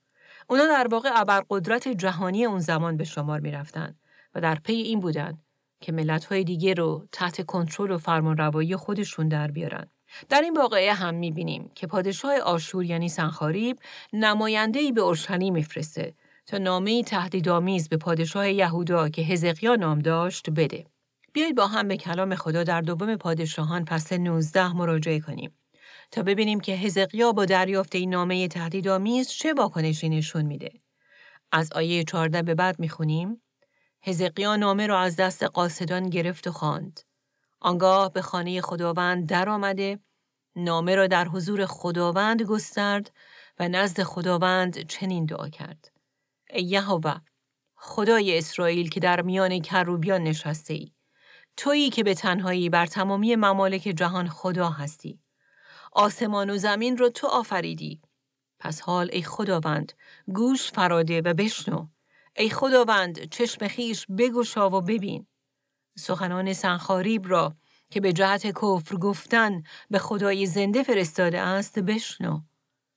اونا 0.51 0.67
در 0.67 0.87
واقع 0.91 1.11
ابرقدرت 1.15 1.89
جهانی 1.89 2.45
اون 2.45 2.59
زمان 2.59 2.97
به 2.97 3.05
شمار 3.05 3.41
می 3.41 3.51
رفتن 3.51 3.95
و 4.35 4.41
در 4.41 4.55
پی 4.55 4.73
این 4.73 5.01
بودن 5.01 5.39
که 5.81 5.93
ملت‌های 5.93 6.45
دیگه 6.45 6.75
رو 6.75 7.07
تحت 7.13 7.47
کنترل 7.47 7.91
و 7.91 7.99
فرمانروایی 7.99 8.77
خودشون 8.77 9.29
در 9.29 9.51
بیارن. 9.51 9.87
در 10.29 10.41
این 10.41 10.57
واقعه 10.57 10.93
هم 10.93 11.15
می‌بینیم 11.15 11.71
که 11.75 11.87
پادشاه 11.87 12.39
آشور 12.39 12.85
یعنی 12.85 13.09
سنخاریب 13.09 13.79
نماینده‌ای 14.13 14.93
به 14.93 15.01
اورشلیم 15.01 15.55
میفرسته 15.55 16.15
تا 16.47 16.59
نامه 16.59 17.03
تهدیدآمیز 17.03 17.89
به 17.89 17.97
پادشاه 17.97 18.51
یهودا 18.51 19.09
که 19.09 19.23
هزقیا 19.23 19.75
نام 19.75 19.99
داشت 19.99 20.51
بده. 20.51 20.92
بیایید 21.33 21.57
با 21.57 21.67
هم 21.67 21.89
به 21.89 21.97
کلام 21.97 22.35
خدا 22.35 22.65
در 22.65 22.81
دوم 22.81 23.17
پادشاهان 23.17 23.85
فصل 23.85 24.17
19 24.17 24.73
مراجعه 24.73 25.21
کنیم 25.21 25.59
تا 26.11 26.23
ببینیم 26.23 26.61
که 26.61 26.73
حزقیا 26.73 27.33
با 27.33 27.45
دریافت 27.45 27.95
این 27.95 28.11
نامه 28.11 28.49
تهدیدآمیز 28.49 29.29
چه 29.29 29.55
واکنشی 29.55 30.09
نشون 30.09 30.43
میده. 30.43 30.73
از 31.53 31.73
آیه 31.73 32.05
14 32.05 32.43
به 32.43 32.55
بعد 32.55 32.79
می‌خونیم 32.79 33.43
حزقیا 34.01 34.57
نامه 34.57 34.87
را 34.87 35.01
از 35.01 35.17
دست 35.17 35.43
قاصدان 35.43 36.09
گرفت 36.09 36.47
و 36.47 36.53
خواند. 36.53 37.01
آنگاه 37.61 38.13
به 38.13 38.23
خانه 38.23 38.61
خداوند 38.61 39.29
در 39.29 39.49
آمده 39.49 39.99
نامه 40.57 40.95
را 40.95 41.07
در 41.07 41.29
حضور 41.29 41.67
خداوند 41.67 42.43
گسترد 42.43 43.13
و 43.59 43.69
نزد 43.69 44.03
خداوند 44.03 44.87
چنین 44.87 45.27
دعا 45.27 45.49
کرد. 45.49 45.93
ای 46.51 46.63
یهوه 46.63 47.15
خدای 47.75 48.39
اسرائیل 48.39 48.89
که 48.89 49.01
در 49.01 49.23
میان 49.23 49.59
کروبیان 49.59 50.23
نشسته 50.23 50.75
ای 50.75 50.93
تویی 51.57 51.91
که 51.91 52.03
به 52.03 52.15
تنهایی 52.15 52.69
بر 52.69 52.87
تمامی 52.87 53.37
ممالک 53.37 53.83
جهان 53.83 54.29
خدا 54.29 54.71
هستی. 54.71 55.21
آسمان 55.93 56.51
و 56.51 56.57
زمین 56.57 56.97
رو 56.97 57.09
تو 57.09 57.27
آفریدی. 57.27 58.01
پس 58.59 58.81
حال 58.81 59.11
ای 59.13 59.23
خداوند 59.23 59.93
گوش 60.35 60.73
فراده 60.73 61.21
و 61.21 61.35
بشنو. 61.35 61.89
ای 62.37 62.51
خداوند 62.51 63.29
چشم 63.29 63.69
خیش 63.69 64.07
بگشا 64.19 64.71
و 64.71 64.81
ببین. 64.81 65.27
سخنان 65.99 66.53
سنخاریب 66.53 67.29
را 67.29 67.57
که 67.91 68.01
به 68.01 68.13
جهت 68.13 68.47
کفر 68.47 68.97
گفتن 68.97 69.63
به 69.91 69.99
خدای 69.99 70.47
زنده 70.47 70.83
فرستاده 70.83 71.41
است 71.41 71.79
بشنو. 71.79 72.41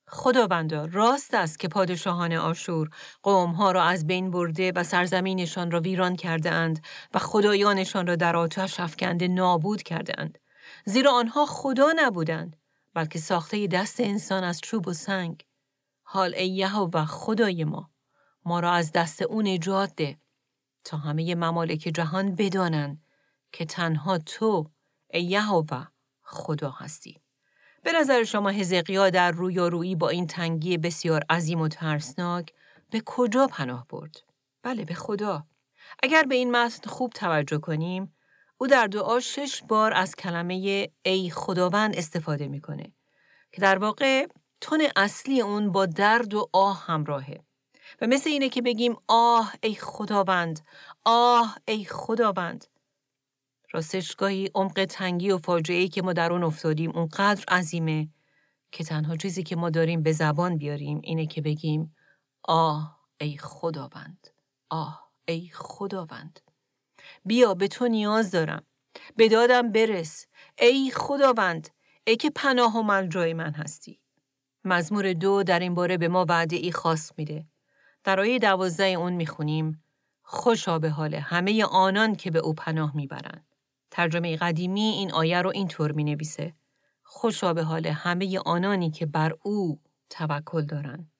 خداوندا 0.08 0.84
راست 0.84 1.34
است 1.34 1.58
که 1.58 1.68
پادشاهان 1.68 2.32
آشور 2.32 2.90
قومها 3.22 3.70
را 3.70 3.82
از 3.82 4.06
بین 4.06 4.30
برده 4.30 4.72
و 4.72 4.84
سرزمینشان 4.84 5.70
را 5.70 5.80
ویران 5.80 6.16
کرده 6.16 6.50
اند 6.50 6.84
و 7.14 7.18
خدایانشان 7.18 8.06
را 8.06 8.16
در 8.16 8.36
آتش 8.36 8.80
افکنده 8.80 9.28
نابود 9.28 9.82
کرده 9.82 10.14
اند. 10.18 10.38
زیرا 10.84 11.12
آنها 11.12 11.46
خدا 11.46 11.92
نبودند 11.96 12.56
بلکه 12.94 13.18
ساخته 13.18 13.66
دست 13.66 14.00
انسان 14.00 14.44
از 14.44 14.60
چوب 14.60 14.88
و 14.88 14.92
سنگ. 14.92 15.46
حال 16.02 16.34
ای 16.34 16.68
و 16.94 17.04
خدای 17.04 17.64
ما 17.64 17.90
ما 18.44 18.60
را 18.60 18.72
از 18.72 18.92
دست 18.92 19.22
او 19.22 19.42
نجات 19.42 19.92
ده 19.96 20.18
تا 20.84 20.96
همه 20.96 21.34
ممالک 21.34 21.90
جهان 21.94 22.34
بدانند 22.34 23.02
که 23.52 23.64
تنها 23.64 24.18
تو 24.18 24.70
ای 25.10 25.38
و 25.70 25.84
خدا 26.22 26.70
هستی. 26.70 27.20
به 27.86 27.92
نظر 27.92 28.24
شما 28.24 28.48
هزقیا 28.48 29.10
در 29.10 29.30
رویارویی 29.30 29.94
با 29.94 30.08
این 30.08 30.26
تنگی 30.26 30.78
بسیار 30.78 31.24
عظیم 31.30 31.60
و 31.60 31.68
ترسناک 31.68 32.52
به 32.90 33.02
کجا 33.06 33.46
پناه 33.46 33.86
برد؟ 33.90 34.22
بله 34.62 34.84
به 34.84 34.94
خدا. 34.94 35.46
اگر 36.02 36.22
به 36.22 36.34
این 36.34 36.50
متن 36.50 36.90
خوب 36.90 37.12
توجه 37.12 37.58
کنیم، 37.58 38.16
او 38.58 38.66
در 38.66 38.86
دعا 38.86 39.20
شش 39.20 39.62
بار 39.68 39.92
از 39.94 40.16
کلمه 40.16 40.88
ای 41.02 41.30
خداوند 41.30 41.96
استفاده 41.96 42.48
می‌کنه 42.48 42.92
که 43.52 43.60
در 43.60 43.78
واقع 43.78 44.26
تون 44.60 44.82
اصلی 44.96 45.40
اون 45.40 45.72
با 45.72 45.86
درد 45.86 46.34
و 46.34 46.48
آه 46.52 46.84
همراهه. 46.86 47.40
و 48.00 48.06
مثل 48.06 48.30
اینه 48.30 48.48
که 48.48 48.62
بگیم 48.62 48.96
آه 49.08 49.52
ای 49.62 49.74
خداوند، 49.74 50.60
آه 51.04 51.56
ای 51.68 51.84
خداوند. 51.84 52.64
راستش 53.76 54.14
گاهی 54.14 54.50
عمق 54.54 54.84
تنگی 54.90 55.30
و 55.30 55.38
فاجعه 55.38 55.88
که 55.88 56.02
ما 56.02 56.12
در 56.12 56.32
اون 56.32 56.42
افتادیم 56.42 56.90
اونقدر 56.90 57.44
عظیمه 57.48 58.08
که 58.72 58.84
تنها 58.84 59.16
چیزی 59.16 59.42
که 59.42 59.56
ما 59.56 59.70
داریم 59.70 60.02
به 60.02 60.12
زبان 60.12 60.58
بیاریم 60.58 61.00
اینه 61.04 61.26
که 61.26 61.42
بگیم 61.42 61.94
آه 62.44 63.00
ای 63.20 63.36
خداوند 63.36 64.26
آه 64.70 65.12
ای 65.28 65.50
خداوند. 65.54 66.40
بیا 67.24 67.54
به 67.54 67.68
تو 67.68 67.88
نیاز 67.88 68.30
دارم. 68.30 68.62
به 69.16 69.28
دادم 69.28 69.72
برس. 69.72 70.26
ای 70.58 70.90
خداوند 70.94 71.68
ای 72.06 72.16
که 72.16 72.30
پناه 72.30 72.76
و 72.76 72.82
ملجای 72.82 73.34
من 73.34 73.52
هستی. 73.52 74.00
مزمور 74.64 75.12
دو 75.12 75.42
در 75.42 75.58
این 75.58 75.74
باره 75.74 75.96
به 75.96 76.08
ما 76.08 76.26
وعده 76.28 76.56
ای 76.56 76.72
خاص 76.72 77.12
میده. 77.16 77.46
در 78.04 78.20
آیه 78.20 78.38
دوازده 78.38 78.86
اون 78.86 79.12
می‌خونیم 79.12 79.84
خوشا 80.22 80.78
به 80.78 80.90
حال 80.90 81.14
همه 81.14 81.64
آنان 81.64 82.14
که 82.14 82.30
به 82.30 82.38
او 82.38 82.54
پناه 82.54 82.96
می‌برند. 82.96 83.45
ترجمه 83.96 84.36
قدیمی 84.36 84.80
این 84.80 85.12
آیه 85.12 85.42
رو 85.42 85.50
اینطور 85.50 85.92
می 85.92 86.04
نویسه. 86.04 86.54
خوشا 87.02 87.54
به 87.54 87.62
حال 87.62 87.86
همه 87.86 88.38
آنانی 88.38 88.90
که 88.90 89.06
بر 89.06 89.34
او 89.42 89.80
توکل 90.10 90.62
دارند. 90.62 91.12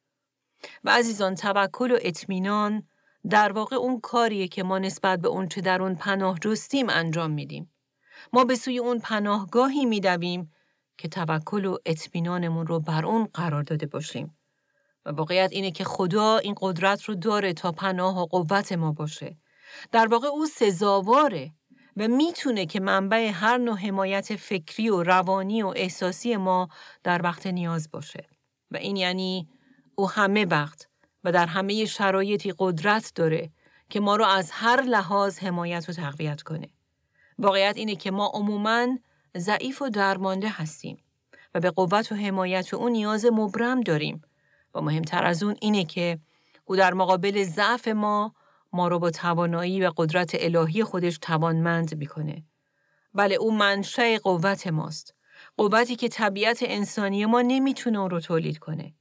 و 0.85 0.90
عزیزان 0.90 1.35
توکل 1.35 1.90
و 1.90 1.99
اطمینان 2.00 2.83
در 3.30 3.52
واقع 3.52 3.76
اون 3.76 4.00
کاریه 4.00 4.49
که 4.49 4.62
ما 4.62 4.78
نسبت 4.78 5.21
به 5.21 5.28
اون 5.28 5.49
چه 5.49 5.61
در 5.61 5.83
اون 5.83 5.95
پناه 5.95 6.38
جستیم 6.38 6.90
انجام 6.90 7.30
میدیم. 7.30 7.73
ما 8.33 8.45
به 8.45 8.54
سوی 8.54 8.78
اون 8.78 8.99
پناهگاهی 8.99 9.85
میدویم 9.85 10.52
که 10.99 11.09
توکل 11.09 11.64
و 11.64 11.78
اطمینانمون 11.87 12.66
رو 12.66 12.80
بر 12.80 13.06
اون 13.06 13.28
قرار 13.35 13.62
داده 13.62 13.87
باشیم. 13.87 14.38
و 15.06 15.11
واقعیت 15.11 15.52
اینه 15.52 15.71
که 15.71 15.85
خدا 15.85 16.38
این 16.38 16.54
قدرت 16.61 17.02
رو 17.02 17.14
داره 17.14 17.52
تا 17.52 17.73
پناه 17.73 18.23
و 18.23 18.26
قوت 18.26 18.73
ما 18.73 18.92
باشه. 18.92 19.37
در 19.92 20.06
واقع 20.06 20.28
او 20.28 20.47
سزاواره 20.47 21.52
و 21.96 22.08
می‌تونه 22.08 22.66
که 22.66 22.80
منبع 22.80 23.30
هر 23.34 23.58
نوع 23.58 23.78
حمایت 23.78 24.36
فکری 24.36 24.88
و 24.88 25.02
روانی 25.02 25.62
و 25.62 25.72
احساسی 25.76 26.36
ما 26.36 26.68
در 27.02 27.22
وقت 27.22 27.46
نیاز 27.46 27.90
باشه. 27.90 28.28
و 28.70 28.76
این 28.76 28.96
یعنی 28.96 29.48
او 29.94 30.10
همه 30.10 30.44
وقت 30.44 30.88
و 31.24 31.32
در 31.32 31.46
همه 31.46 31.84
شرایطی 31.84 32.54
قدرت 32.58 33.12
داره 33.14 33.50
که 33.90 34.00
ما 34.00 34.16
رو 34.16 34.24
از 34.24 34.50
هر 34.50 34.82
لحاظ 34.82 35.38
حمایت 35.38 35.88
و 35.88 35.92
تقویت 35.92 36.42
کنه. 36.42 36.68
واقعیت 37.38 37.76
اینه 37.76 37.96
که 37.96 38.10
ما 38.10 38.26
عموماً 38.34 38.86
ضعیف 39.38 39.82
و 39.82 39.88
درمانده 39.88 40.48
هستیم 40.48 40.98
و 41.54 41.60
به 41.60 41.70
قوت 41.70 42.12
و 42.12 42.14
حمایت 42.14 42.74
او 42.74 42.88
نیاز 42.88 43.24
مبرم 43.24 43.80
داریم 43.80 44.22
و 44.74 44.80
مهمتر 44.80 45.24
از 45.24 45.42
اون 45.42 45.56
اینه 45.60 45.84
که 45.84 46.18
او 46.64 46.76
در 46.76 46.94
مقابل 46.94 47.42
ضعف 47.44 47.88
ما 47.88 48.34
ما 48.76 48.88
رو 48.88 48.99
با 48.99 49.11
توانایی 49.11 49.80
و 49.80 49.92
قدرت 49.97 50.30
الهی 50.35 50.85
خودش 50.85 51.18
توانمند 51.18 51.97
می‌کنه. 51.99 52.45
بله 53.14 53.35
او 53.35 53.56
منشأ 53.56 54.16
قوت 54.23 54.66
ماست. 54.66 55.14
قوتی 55.56 55.97
که 55.97 56.09
طبیعت 56.09 56.59
انسانی 56.62 57.26
ما 57.26 57.42
نمی‌تونه 57.42 57.99
اون 57.99 58.11
رو 58.11 58.21
تولید 58.21 58.59
کنه. 58.59 58.95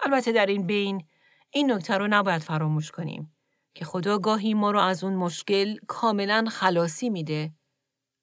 البته 0.00 0.32
در 0.32 0.46
این 0.46 0.66
بین 0.66 1.04
این 1.50 1.72
نکته 1.72 1.98
رو 1.98 2.08
نباید 2.08 2.42
فراموش 2.42 2.90
کنیم 2.90 3.34
که 3.74 3.84
خدا 3.84 4.18
گاهی 4.18 4.54
ما 4.54 4.70
رو 4.70 4.80
از 4.80 5.04
اون 5.04 5.14
مشکل 5.14 5.76
کاملا 5.86 6.44
خلاصی 6.50 7.10
میده 7.10 7.52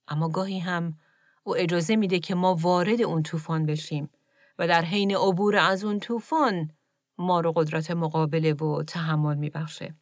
اما 0.07 0.29
گاهی 0.29 0.59
هم 0.59 0.97
او 1.43 1.57
اجازه 1.57 1.95
میده 1.95 2.19
که 2.19 2.35
ما 2.35 2.55
وارد 2.55 3.01
اون 3.01 3.23
طوفان 3.23 3.65
بشیم 3.65 4.09
و 4.59 4.67
در 4.67 4.81
حین 4.81 5.15
عبور 5.15 5.55
از 5.57 5.83
اون 5.83 5.99
طوفان 5.99 6.71
ما 7.17 7.39
رو 7.39 7.51
قدرت 7.51 7.91
مقابله 7.91 8.53
و 8.53 8.83
تحمل 8.83 9.37
میبخشه. 9.37 9.95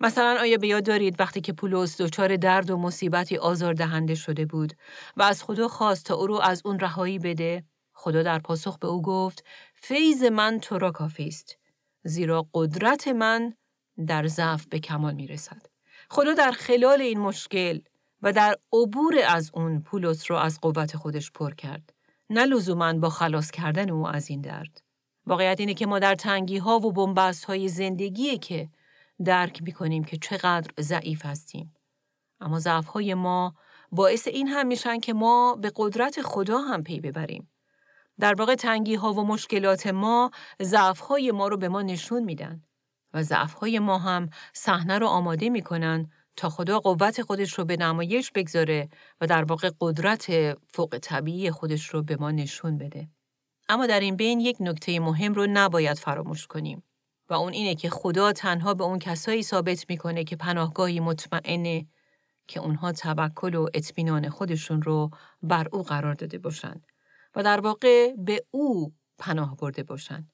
مثلا 0.00 0.36
آیا 0.40 0.58
به 0.58 0.68
یاد 0.68 0.84
دارید 0.84 1.20
وقتی 1.20 1.40
که 1.40 1.52
پولس 1.52 2.00
دچار 2.00 2.36
درد 2.36 2.70
و 2.70 2.76
مصیبتی 2.76 3.36
آزاردهنده 3.36 4.14
شده 4.14 4.46
بود 4.46 4.72
و 5.16 5.22
از 5.22 5.42
خدا 5.42 5.68
خواست 5.68 6.06
تا 6.06 6.14
او 6.14 6.26
رو 6.26 6.40
از 6.40 6.62
اون 6.64 6.78
رهایی 6.78 7.18
بده 7.18 7.64
خدا 7.92 8.22
در 8.22 8.38
پاسخ 8.38 8.78
به 8.78 8.88
او 8.88 9.02
گفت 9.02 9.44
فیض 9.74 10.22
من 10.22 10.58
تو 10.60 10.78
را 10.78 10.90
کافی 10.90 11.28
است 11.28 11.58
زیرا 12.04 12.46
قدرت 12.54 13.08
من 13.08 13.54
در 14.06 14.26
ضعف 14.26 14.66
به 14.66 14.78
کمال 14.78 15.14
می 15.14 15.26
رسد. 15.26 15.66
خدا 16.10 16.34
در 16.34 16.50
خلال 16.50 17.00
این 17.00 17.18
مشکل 17.18 17.80
و 18.22 18.32
در 18.32 18.56
عبور 18.72 19.14
از 19.28 19.50
اون 19.54 19.80
پولس 19.80 20.30
رو 20.30 20.36
از 20.36 20.60
قوت 20.60 20.96
خودش 20.96 21.30
پر 21.30 21.54
کرد. 21.54 21.92
نه 22.30 22.44
لزوما 22.44 22.92
با 22.92 23.10
خلاص 23.10 23.50
کردن 23.50 23.90
او 23.90 24.08
از 24.08 24.30
این 24.30 24.40
درد. 24.40 24.82
واقعیت 25.26 25.60
اینه 25.60 25.74
که 25.74 25.86
ما 25.86 25.98
در 25.98 26.14
تنگی 26.14 26.58
ها 26.58 26.78
و 26.78 26.92
بنبست 26.92 27.44
های 27.44 27.68
زندگیه 27.68 28.38
که 28.38 28.68
درک 29.24 29.62
می 29.62 29.72
کنیم 29.72 30.04
که 30.04 30.16
چقدر 30.16 30.70
ضعیف 30.80 31.26
هستیم. 31.26 31.74
اما 32.40 32.58
ضعف 32.58 32.86
های 32.86 33.14
ما 33.14 33.54
باعث 33.92 34.28
این 34.28 34.48
هم 34.48 34.66
میشن 34.66 35.00
که 35.00 35.12
ما 35.14 35.54
به 35.54 35.72
قدرت 35.76 36.22
خدا 36.22 36.58
هم 36.58 36.82
پی 36.82 37.00
ببریم. 37.00 37.50
در 38.18 38.34
واقع 38.34 38.54
تنگی 38.54 38.94
ها 38.94 39.12
و 39.12 39.26
مشکلات 39.26 39.86
ما 39.86 40.30
ضعف 40.62 41.00
های 41.00 41.30
ما 41.30 41.48
رو 41.48 41.56
به 41.56 41.68
ما 41.68 41.82
نشون 41.82 42.24
میدن 42.24 42.62
و 43.14 43.22
ضعف 43.22 43.52
های 43.52 43.78
ما 43.78 43.98
هم 43.98 44.30
صحنه 44.52 44.98
رو 44.98 45.06
آماده 45.06 45.50
می‌کنن 45.50 46.10
تا 46.36 46.48
خدا 46.48 46.80
قوت 46.80 47.22
خودش 47.22 47.52
رو 47.52 47.64
به 47.64 47.76
نمایش 47.76 48.32
بگذاره 48.32 48.88
و 49.20 49.26
در 49.26 49.44
واقع 49.44 49.70
قدرت 49.80 50.26
فوق 50.68 50.98
طبیعی 51.02 51.50
خودش 51.50 51.88
رو 51.88 52.02
به 52.02 52.16
ما 52.16 52.30
نشون 52.30 52.78
بده. 52.78 53.08
اما 53.68 53.86
در 53.86 54.00
این 54.00 54.16
بین 54.16 54.40
یک 54.40 54.56
نکته 54.60 55.00
مهم 55.00 55.34
رو 55.34 55.46
نباید 55.50 55.98
فراموش 55.98 56.46
کنیم. 56.46 56.82
و 57.30 57.34
اون 57.34 57.52
اینه 57.52 57.74
که 57.74 57.90
خدا 57.90 58.32
تنها 58.32 58.74
به 58.74 58.84
اون 58.84 58.98
کسایی 58.98 59.42
ثابت 59.42 59.84
می‌کنه 59.88 60.24
که 60.24 60.36
پناهگاهی 60.36 61.00
مطمئنه 61.00 61.86
که 62.46 62.60
اونها 62.60 62.92
توکل 62.92 63.54
و 63.54 63.68
اطمینان 63.74 64.28
خودشون 64.28 64.82
رو 64.82 65.10
بر 65.42 65.68
او 65.72 65.82
قرار 65.82 66.14
داده 66.14 66.38
باشن 66.38 66.82
و 67.36 67.42
در 67.42 67.60
واقع 67.60 68.12
به 68.18 68.44
او 68.50 68.94
پناه 69.18 69.56
برده 69.56 69.82
باشن. 69.82 70.28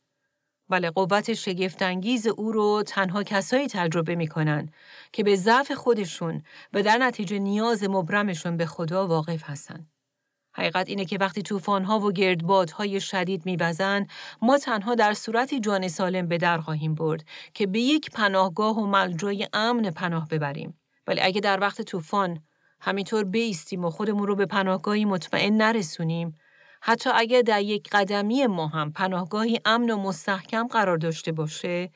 بله 0.69 0.91
قوت 0.91 1.35
شگفتانگیز 1.35 2.27
او 2.27 2.53
رو 2.53 2.83
تنها 2.87 3.23
کسایی 3.23 3.69
تجربه 3.69 4.15
می‌کنن 4.15 4.69
که 5.13 5.23
به 5.23 5.37
ضعف 5.37 5.73
خودشون 5.73 6.43
و 6.73 6.83
در 6.83 6.99
نتیجه 6.99 7.39
نیاز 7.39 7.85
مبرمشون 7.85 8.57
به 8.57 8.67
خدا 8.67 9.07
واقف 9.07 9.43
هستند. 9.43 9.94
حقیقت 10.57 10.89
اینه 10.89 11.05
که 11.05 11.19
وقتی 11.19 11.43
طوفان‌ها 11.43 12.01
و 12.01 12.13
گردبادهای 12.13 13.01
شدید 13.01 13.47
می‌وزند، 13.47 14.09
ما 14.43 14.59
تنها 14.59 14.95
در 14.95 15.15
صورتی 15.15 15.61
جان 15.61 15.89
سالم 15.89 16.29
به 16.29 16.39
در 16.39 16.59
خواهیم 16.59 16.95
برد 16.95 17.25
که 17.55 17.67
به 17.67 17.81
یک 17.81 18.11
پناهگاه 18.11 18.79
و 18.79 18.87
ملجای 18.87 19.49
امن 19.53 19.91
پناه 19.91 20.29
ببریم. 20.29 20.81
ولی 21.07 21.21
اگه 21.21 21.41
در 21.41 21.61
وقت 21.61 21.83
طوفان 21.83 22.43
همینطور 22.81 23.25
بیستیم 23.25 23.85
و 23.85 23.91
خودمون 23.91 24.27
رو 24.27 24.37
به 24.37 24.47
پناهگاهی 24.47 25.05
مطمئن 25.05 25.57
نرسونیم، 25.57 26.35
حتی 26.81 27.11
اگر 27.15 27.43
در 27.43 27.63
یک 27.63 27.89
قدمی 27.93 28.47
ما 28.47 28.67
هم 28.67 28.93
پناهگاهی 28.93 29.61
امن 29.65 29.91
و 29.91 29.97
مستحکم 29.97 30.67
قرار 30.67 30.97
داشته 30.97 31.33
باشه، 31.33 31.91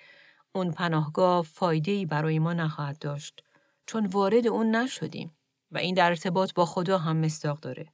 اون 0.53 0.73
پناهگاه 0.73 1.42
فایده 1.42 2.07
برای 2.07 2.38
ما 2.38 2.53
نخواهد 2.53 2.99
داشت 2.99 3.42
چون 3.87 4.07
وارد 4.07 4.47
اون 4.47 4.77
نشدیم 4.77 5.37
و 5.71 5.79
این 5.79 5.94
در 5.94 6.09
ارتباط 6.09 6.55
با 6.55 6.64
خدا 6.64 6.99
هم 6.99 7.16
مستاق 7.16 7.61
داره. 7.61 7.87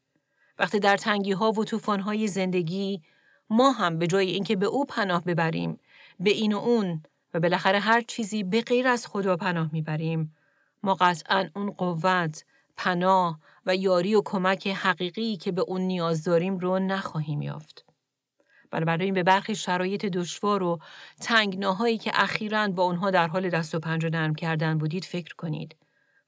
وقتی 0.59 0.79
در 0.79 0.97
تنگی 0.97 1.33
ها 1.33 1.53
و 1.53 1.65
طوفان 1.65 2.01
های 2.01 2.29
زندگی 2.29 3.03
ما 3.51 3.73
هم 3.73 3.99
به 3.99 4.07
جای 4.07 4.31
اینکه 4.31 4.57
به 4.57 4.67
او 4.67 4.85
پناه 4.85 5.25
ببریم 5.25 5.79
به 6.21 6.31
این 6.31 6.53
و 6.53 6.59
اون 6.59 7.03
و 7.35 7.41
بالاخره 7.41 7.79
هر 7.79 8.01
چیزی 8.01 8.43
به 8.43 8.61
غیر 8.61 8.89
از 8.89 9.07
خدا 9.07 9.37
پناه 9.37 9.69
می‌بریم 9.73 10.37
ما 10.83 10.95
قطعا 10.95 11.51
اون 11.57 11.71
قوت 11.71 12.45
پناه 12.77 13.41
و 13.67 13.77
یاری 13.77 14.15
و 14.15 14.23
کمک 14.25 14.67
حقیقی 14.67 15.37
که 15.37 15.53
به 15.53 15.63
اون 15.63 15.81
نیاز 15.81 16.25
داریم 16.25 16.59
رو 16.59 16.79
نخواهیم 16.79 17.43
یافت. 17.43 17.85
برای 18.71 19.13
به 19.13 19.23
برخی 19.23 19.55
شرایط 19.55 20.07
دشوار 20.07 20.63
و 20.63 20.79
تنگناهایی 21.21 21.99
که 21.99 22.11
اخیرا 22.15 22.69
با 22.69 22.83
اونها 22.83 23.11
در 23.11 23.27
حال 23.27 23.49
دست 23.49 23.75
و 23.75 23.79
پنجه 23.79 24.11
نرم 24.11 24.35
کردن 24.35 24.79
بودید 24.79 25.05
فکر 25.05 25.35
کنید 25.35 25.77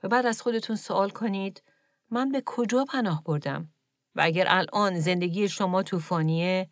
و 0.02 0.08
بعد 0.08 0.26
از 0.26 0.42
خودتون 0.42 0.76
سوال 0.76 1.10
کنید 1.10 1.62
من 2.10 2.32
به 2.32 2.42
کجا 2.46 2.84
پناه 2.84 3.24
بردم؟ 3.24 3.68
و 4.16 4.20
اگر 4.24 4.46
الان 4.48 5.00
زندگی 5.00 5.48
شما 5.48 5.82
طوفانیه 5.82 6.70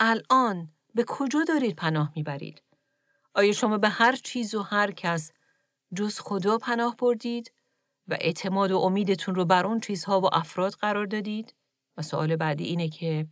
الان 0.00 0.72
به 0.94 1.04
کجا 1.08 1.44
دارید 1.48 1.76
پناه 1.76 2.12
می‌برید؟ 2.16 2.62
آیا 3.34 3.52
شما 3.52 3.78
به 3.78 3.88
هر 3.88 4.16
چیز 4.16 4.54
و 4.54 4.62
هر 4.62 4.90
کس 4.90 5.32
جز 5.94 6.20
خدا 6.20 6.58
پناه 6.58 6.96
بردید 6.96 7.52
و 8.08 8.16
اعتماد 8.20 8.70
و 8.70 8.78
امیدتون 8.78 9.34
رو 9.34 9.44
بر 9.44 9.66
اون 9.66 9.80
چیزها 9.80 10.20
و 10.20 10.34
افراد 10.34 10.72
قرار 10.72 11.06
دادید؟ 11.06 11.54
و 11.96 12.02
سوال 12.02 12.36
بعدی 12.36 12.64
اینه 12.64 12.88
که 12.88 13.26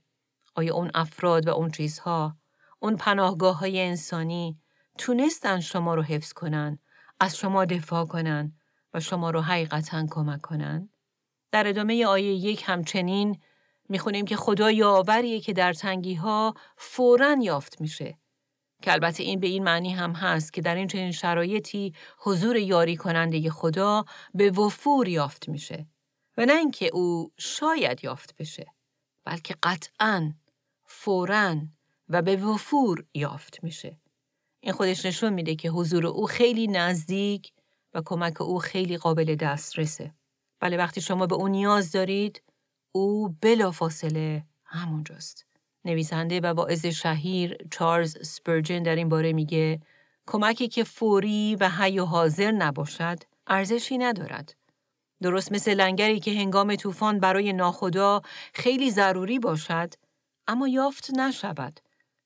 آیا 0.54 0.74
اون 0.74 0.90
افراد 0.94 1.48
و 1.48 1.50
اون 1.50 1.70
چیزها، 1.70 2.36
اون 2.78 2.96
پناهگاه 2.96 3.58
های 3.58 3.80
انسانی 3.80 4.60
تونستن 4.98 5.60
شما 5.60 5.94
رو 5.94 6.02
حفظ 6.02 6.32
کنن، 6.32 6.78
از 7.20 7.36
شما 7.36 7.64
دفاع 7.64 8.04
کنن 8.04 8.56
و 8.94 9.00
شما 9.00 9.30
رو 9.30 9.40
حقیقتا 9.40 10.06
کمک 10.10 10.40
کنن؟ 10.40 10.88
در 11.50 11.68
ادامه 11.68 12.06
آیه 12.06 12.32
یک 12.32 12.62
همچنین 12.66 13.40
می‌خونیم 13.88 14.24
که 14.24 14.36
خدا 14.36 14.70
یاوریه 14.70 15.40
که 15.40 15.52
در 15.52 15.72
تنگی 15.72 16.14
ها 16.14 16.54
فوراً 16.76 17.36
یافت 17.42 17.80
میشه. 17.80 18.18
که 18.82 18.92
البته 18.92 19.22
این 19.22 19.40
به 19.40 19.46
این 19.46 19.64
معنی 19.64 19.92
هم 19.92 20.12
هست 20.12 20.52
که 20.52 20.60
در 20.60 20.74
این 20.74 20.88
چنین 20.88 21.12
شرایطی 21.12 21.92
حضور 22.18 22.56
یاری 22.56 22.96
کننده 22.96 23.50
خدا 23.50 24.04
به 24.34 24.50
وفور 24.50 25.08
یافت 25.08 25.48
میشه 25.48 25.86
و 26.36 26.46
نه 26.46 26.52
اینکه 26.52 26.90
او 26.92 27.32
شاید 27.38 28.04
یافت 28.04 28.34
بشه 28.36 28.66
بلکه 29.24 29.54
قطعاً 29.62 30.32
فوراً 30.84 31.56
و 32.08 32.22
به 32.22 32.36
وفور 32.36 33.04
یافت 33.14 33.64
میشه. 33.64 33.98
این 34.60 34.72
خودش 34.72 35.06
نشون 35.06 35.32
میده 35.32 35.54
که 35.54 35.70
حضور 35.70 36.06
او 36.06 36.26
خیلی 36.26 36.66
نزدیک 36.66 37.52
و 37.94 38.02
کمک 38.04 38.40
او 38.40 38.58
خیلی 38.58 38.96
قابل 38.96 39.34
دسترسه. 39.34 40.14
بله 40.60 40.76
وقتی 40.76 41.00
شما 41.00 41.26
به 41.26 41.34
او 41.34 41.48
نیاز 41.48 41.92
دارید 41.92 42.42
او 42.98 43.34
بلا 43.40 43.70
فاصله 43.70 44.44
همونجاست. 44.64 45.46
نویسنده 45.84 46.40
و 46.40 46.46
واعظ 46.46 46.86
شهیر 46.86 47.56
چارلز 47.70 48.28
سپرجن 48.28 48.82
در 48.82 48.96
این 48.96 49.08
باره 49.08 49.32
میگه 49.32 49.80
کمکی 50.26 50.68
که 50.68 50.84
فوری 50.84 51.56
و 51.60 51.68
حی 51.68 51.98
و 51.98 52.04
حاضر 52.04 52.50
نباشد 52.50 53.18
ارزشی 53.46 53.98
ندارد. 53.98 54.54
درست 55.22 55.52
مثل 55.52 55.74
لنگری 55.74 56.20
که 56.20 56.30
هنگام 56.30 56.76
طوفان 56.76 57.20
برای 57.20 57.52
ناخدا 57.52 58.22
خیلی 58.54 58.90
ضروری 58.90 59.38
باشد 59.38 59.94
اما 60.46 60.68
یافت 60.68 61.10
نشود 61.10 61.80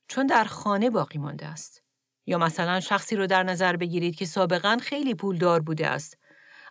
چون 0.09 0.27
در 0.27 0.45
خانه 0.45 0.91
باقی 0.91 1.19
مانده 1.19 1.47
است. 1.47 1.83
یا 2.27 2.39
مثلا 2.39 2.81
شخصی 2.81 3.17
رو 3.17 3.27
در 3.27 3.43
نظر 3.43 3.77
بگیرید 3.77 4.17
که 4.17 4.25
سابقا 4.25 4.77
خیلی 4.83 5.15
پولدار 5.15 5.61
بوده 5.61 5.87
است 5.87 6.19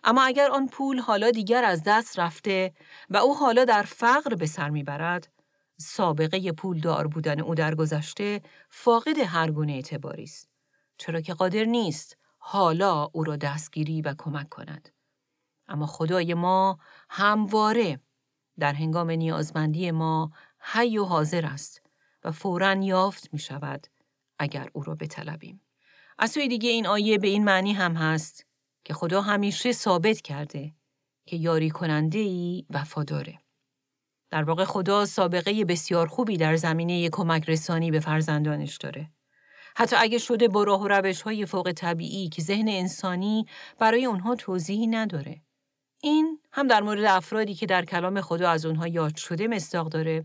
اما 0.04 0.22
اگر 0.22 0.50
آن 0.50 0.68
پول 0.68 0.98
حالا 0.98 1.30
دیگر 1.30 1.64
از 1.64 1.82
دست 1.86 2.18
رفته 2.18 2.72
و 3.10 3.16
او 3.16 3.36
حالا 3.36 3.64
در 3.64 3.82
فقر 3.82 4.34
به 4.34 4.46
سر 4.46 4.70
می‌برد 4.70 5.28
سابقه 5.76 6.52
پولدار 6.52 7.06
بودن 7.06 7.40
او 7.40 7.54
در 7.54 7.74
گذشته 7.74 8.42
فاقد 8.68 9.18
هر 9.18 9.50
گونه 9.50 9.72
اعتباری 9.72 10.22
است 10.22 10.48
چرا 10.96 11.20
که 11.20 11.34
قادر 11.34 11.64
نیست 11.64 12.16
حالا 12.38 13.10
او 13.12 13.24
را 13.24 13.36
دستگیری 13.36 14.02
و 14.02 14.14
کمک 14.18 14.48
کند 14.48 14.88
اما 15.68 15.86
خدای 15.86 16.34
ما 16.34 16.78
همواره 17.08 18.00
در 18.58 18.72
هنگام 18.72 19.10
نیازمندی 19.10 19.90
ما 19.90 20.32
حی 20.58 20.98
و 20.98 21.04
حاضر 21.04 21.46
است 21.46 21.82
و 22.24 22.32
فورا 22.32 22.74
یافت 22.74 23.28
می 23.32 23.38
شود 23.38 23.86
اگر 24.38 24.68
او 24.72 24.82
را 24.82 24.94
بطلبیم. 24.94 25.60
از 26.18 26.30
سوی 26.30 26.48
دیگه 26.48 26.70
این 26.70 26.86
آیه 26.86 27.18
به 27.18 27.28
این 27.28 27.44
معنی 27.44 27.72
هم 27.72 27.94
هست 27.94 28.46
که 28.84 28.94
خدا 28.94 29.20
همیشه 29.20 29.72
ثابت 29.72 30.20
کرده 30.20 30.74
که 31.26 31.36
یاری 31.36 31.70
کننده 31.70 32.18
ای 32.18 32.66
وفاداره. 32.70 33.38
در 34.30 34.42
واقع 34.42 34.64
خدا 34.64 35.06
سابقه 35.06 35.64
بسیار 35.64 36.06
خوبی 36.06 36.36
در 36.36 36.56
زمینه 36.56 37.08
کمک 37.10 37.48
رسانی 37.48 37.90
به 37.90 38.00
فرزندانش 38.00 38.76
داره. 38.76 39.10
حتی 39.76 39.96
اگه 39.96 40.18
شده 40.18 40.48
با 40.48 40.64
راه 40.64 40.82
و 40.82 40.88
روش 40.88 41.22
های 41.22 41.46
فوق 41.46 41.72
طبیعی 41.72 42.28
که 42.28 42.42
ذهن 42.42 42.68
انسانی 42.68 43.46
برای 43.78 44.04
اونها 44.04 44.34
توضیحی 44.34 44.86
نداره. 44.86 45.42
این 46.02 46.38
هم 46.52 46.66
در 46.66 46.80
مورد 46.80 47.04
افرادی 47.04 47.54
که 47.54 47.66
در 47.66 47.84
کلام 47.84 48.20
خدا 48.20 48.50
از 48.50 48.66
اونها 48.66 48.86
یاد 48.88 49.16
شده 49.16 49.48
مستاق 49.48 49.88
داره 49.88 50.24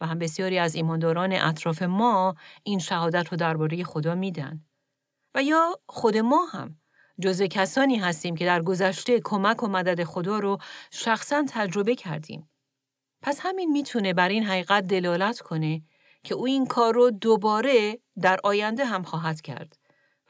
و 0.00 0.06
هم 0.06 0.18
بسیاری 0.18 0.58
از 0.58 0.74
ایمانداران 0.74 1.32
اطراف 1.32 1.82
ما 1.82 2.34
این 2.62 2.78
شهادت 2.78 3.28
رو 3.28 3.36
درباره 3.36 3.84
خدا 3.84 4.14
میدن. 4.14 4.64
و 5.34 5.42
یا 5.42 5.80
خود 5.86 6.16
ما 6.16 6.46
هم 6.46 6.79
جزو 7.20 7.46
کسانی 7.46 7.96
هستیم 7.96 8.36
که 8.36 8.44
در 8.44 8.62
گذشته 8.62 9.20
کمک 9.24 9.62
و 9.62 9.68
مدد 9.68 10.04
خدا 10.04 10.38
رو 10.38 10.58
شخصا 10.90 11.44
تجربه 11.48 11.94
کردیم. 11.94 12.50
پس 13.22 13.40
همین 13.42 13.70
می‌تونه 13.70 14.14
بر 14.14 14.28
این 14.28 14.44
حقیقت 14.44 14.86
دلالت 14.86 15.40
کنه 15.40 15.82
که 16.24 16.34
او 16.34 16.46
این 16.46 16.66
کار 16.66 16.94
رو 16.94 17.10
دوباره 17.10 17.98
در 18.20 18.40
آینده 18.44 18.84
هم 18.84 19.02
خواهد 19.02 19.40
کرد 19.40 19.78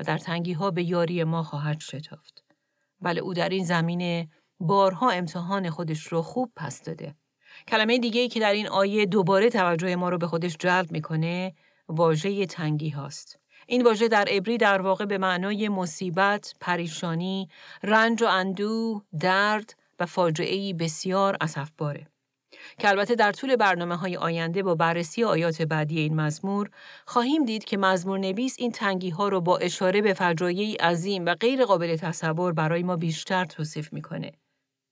و 0.00 0.04
در 0.04 0.18
تنگی 0.18 0.52
ها 0.52 0.70
به 0.70 0.82
یاری 0.82 1.24
ما 1.24 1.42
خواهد 1.42 1.80
شتافت. 1.80 2.44
بله 3.00 3.20
او 3.20 3.34
در 3.34 3.48
این 3.48 3.64
زمینه 3.64 4.28
بارها 4.60 5.10
امتحان 5.10 5.70
خودش 5.70 6.06
رو 6.06 6.22
خوب 6.22 6.52
پس 6.56 6.82
داده. 6.82 7.14
کلمه 7.68 7.98
دیگه 7.98 8.20
ای 8.20 8.28
که 8.28 8.40
در 8.40 8.52
این 8.52 8.68
آیه 8.68 9.06
دوباره 9.06 9.50
توجه 9.50 9.96
ما 9.96 10.08
رو 10.08 10.18
به 10.18 10.26
خودش 10.26 10.56
جلب 10.56 10.92
می‌کنه 10.92 11.54
واژه 11.88 12.46
تنگی 12.46 12.90
هاست. 12.90 13.39
این 13.70 13.82
واژه 13.82 14.08
در 14.08 14.24
عبری 14.28 14.58
در 14.58 14.80
واقع 14.80 15.04
به 15.04 15.18
معنای 15.18 15.68
مصیبت، 15.68 16.54
پریشانی، 16.60 17.48
رنج 17.82 18.22
و 18.22 18.26
اندوه، 18.26 19.02
درد 19.20 19.74
و 20.00 20.06
فاجعه 20.06 20.74
بسیار 20.74 21.36
اسفباره. 21.40 22.06
که 22.78 22.88
البته 22.88 23.14
در 23.14 23.32
طول 23.32 23.56
برنامه 23.56 23.96
های 23.96 24.16
آینده 24.16 24.62
با 24.62 24.74
بررسی 24.74 25.24
آیات 25.24 25.62
بعدی 25.62 26.00
این 26.00 26.20
مزمور 26.20 26.70
خواهیم 27.06 27.44
دید 27.44 27.64
که 27.64 27.76
مزمور 27.76 28.18
نویس 28.18 28.56
این 28.58 28.72
تنگی 28.72 29.10
ها 29.10 29.28
رو 29.28 29.40
با 29.40 29.58
اشاره 29.58 30.02
به 30.02 30.14
فجایعی 30.14 30.74
عظیم 30.74 31.26
و 31.26 31.34
غیر 31.34 31.64
قابل 31.64 31.96
تصور 31.96 32.52
برای 32.52 32.82
ما 32.82 32.96
بیشتر 32.96 33.44
توصیف 33.44 33.92
می‌کنه. 33.92 34.32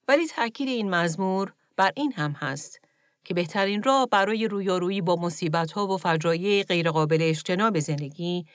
ولی 0.08 0.26
تاکید 0.26 0.68
این 0.68 0.90
مزمور 0.90 1.52
بر 1.76 1.92
این 1.96 2.12
هم 2.12 2.32
هست 2.32 2.80
که 3.24 3.34
بهترین 3.34 3.82
راه 3.82 4.06
برای 4.06 4.48
رویارویی 4.48 5.00
با 5.00 5.16
مصیبت 5.16 5.72
ها 5.72 5.86
و 5.86 5.96
فجایع 5.96 6.62
غیرقابل 6.62 7.18
اجتناب 7.20 7.78
زندگی 7.78 8.46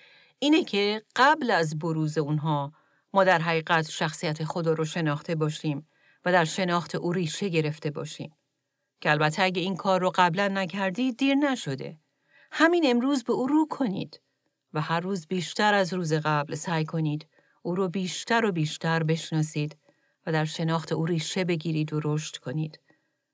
اینه 0.43 0.63
که 0.63 1.01
قبل 1.15 1.51
از 1.51 1.79
بروز 1.79 2.17
اونها 2.17 2.73
ما 3.13 3.23
در 3.23 3.41
حقیقت 3.41 3.89
شخصیت 3.89 4.43
خدا 4.43 4.73
رو 4.73 4.85
شناخته 4.85 5.35
باشیم 5.35 5.87
و 6.25 6.31
در 6.31 6.45
شناخت 6.45 6.95
او 6.95 7.11
ریشه 7.13 7.49
گرفته 7.49 7.91
باشیم. 7.91 8.35
که 9.01 9.11
البته 9.11 9.43
اگه 9.43 9.61
این 9.61 9.75
کار 9.75 10.01
رو 10.01 10.11
قبلا 10.15 10.47
نکردید 10.47 11.17
دیر 11.17 11.35
نشده. 11.35 11.97
همین 12.51 12.83
امروز 12.87 13.23
به 13.23 13.33
او 13.33 13.47
رو 13.47 13.67
کنید 13.69 14.21
و 14.73 14.81
هر 14.81 14.99
روز 14.99 15.27
بیشتر 15.27 15.73
از 15.73 15.93
روز 15.93 16.13
قبل 16.13 16.55
سعی 16.55 16.85
کنید 16.85 17.27
او 17.61 17.75
رو 17.75 17.89
بیشتر 17.89 18.45
و 18.45 18.51
بیشتر 18.51 19.03
بشناسید 19.03 19.77
و 20.25 20.31
در 20.31 20.45
شناخت 20.45 20.91
او 20.91 21.05
ریشه 21.05 21.43
بگیرید 21.43 21.93
و 21.93 21.99
رشد 22.03 22.37
کنید. 22.37 22.79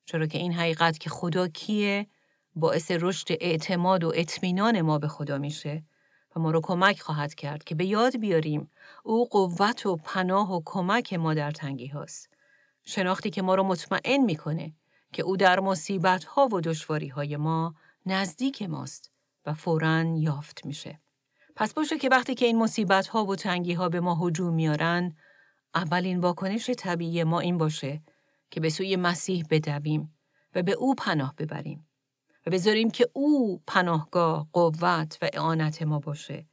چرا 0.05 0.27
که 0.27 0.37
این 0.37 0.53
حقیقت 0.53 0.97
که 0.97 1.09
خدا 1.09 1.47
کیه 1.47 2.07
باعث 2.55 2.91
رشد 2.91 3.27
اعتماد 3.39 4.03
و 4.03 4.11
اطمینان 4.15 4.81
ما 4.81 4.99
به 4.99 5.07
خدا 5.07 5.37
میشه 5.37 5.83
و 6.35 6.39
ما 6.39 6.51
رو 6.51 6.61
کمک 6.61 6.99
خواهد 6.99 7.35
کرد 7.35 7.63
که 7.63 7.75
به 7.75 7.85
یاد 7.85 8.17
بیاریم 8.17 8.71
او 9.03 9.25
قوت 9.25 9.85
و 9.85 9.95
پناه 9.95 10.55
و 10.55 10.61
کمک 10.65 11.13
ما 11.13 11.33
در 11.33 11.51
تنگی 11.51 11.87
هاست. 11.87 12.29
شناختی 12.83 13.29
که 13.29 13.41
ما 13.41 13.55
رو 13.55 13.63
مطمئن 13.63 14.17
می‌کنه 14.17 14.73
که 15.13 15.23
او 15.23 15.37
در 15.37 15.59
مصیبت 15.59 16.23
ها 16.23 16.47
و 16.47 16.61
دشواری 16.61 17.07
های 17.07 17.37
ما 17.37 17.75
نزدیک 18.05 18.61
ماست 18.61 19.11
و 19.45 19.53
فورا 19.53 20.03
یافت 20.03 20.65
میشه. 20.65 20.99
پس 21.55 21.73
باشه 21.73 21.97
که 21.97 22.09
وقتی 22.09 22.35
که 22.35 22.45
این 22.45 22.57
مصیبت 22.57 23.07
ها 23.07 23.25
و 23.25 23.35
تنگی 23.35 23.73
ها 23.73 23.89
به 23.89 23.99
ما 23.99 24.15
هجوم 24.15 24.53
میارن 24.53 25.15
اولین 25.75 26.19
واکنش 26.19 26.69
طبیعی 26.69 27.23
ما 27.23 27.39
این 27.39 27.57
باشه 27.57 28.01
که 28.51 28.59
به 28.59 28.69
سوی 28.69 28.95
مسیح 28.95 29.45
بدویم 29.49 30.15
و 30.55 30.63
به 30.63 30.71
او 30.71 30.95
پناه 30.95 31.35
ببریم 31.37 31.88
و 32.45 32.51
بذاریم 32.51 32.91
که 32.91 33.09
او 33.13 33.61
پناهگاه، 33.67 34.47
قوت 34.53 35.17
و 35.21 35.29
اعانت 35.33 35.81
ما 35.81 35.99
باشه 35.99 36.45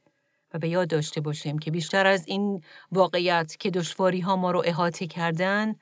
و 0.53 0.59
به 0.59 0.69
یاد 0.69 0.89
داشته 0.89 1.21
باشیم 1.21 1.59
که 1.59 1.71
بیشتر 1.71 2.07
از 2.07 2.27
این 2.27 2.63
واقعیت 2.91 3.55
که 3.59 3.69
دشواری 3.71 4.19
ها 4.19 4.35
ما 4.35 4.51
رو 4.51 4.63
احاطه 4.65 5.07
کردن 5.07 5.75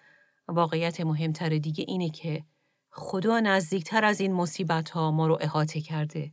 واقعیت 0.48 1.02
مهمتر 1.02 1.50
دیگه 1.50 1.86
اینه 1.88 2.10
که 2.10 2.44
خدا 2.90 3.40
نزدیکتر 3.40 4.06
از 4.06 4.20
این 4.20 4.34
مصیبت 4.34 4.90
ها 4.90 5.12
ما 5.12 5.28
رو 5.28 5.38
احاطه 5.42 5.82
کرده. 5.82 6.32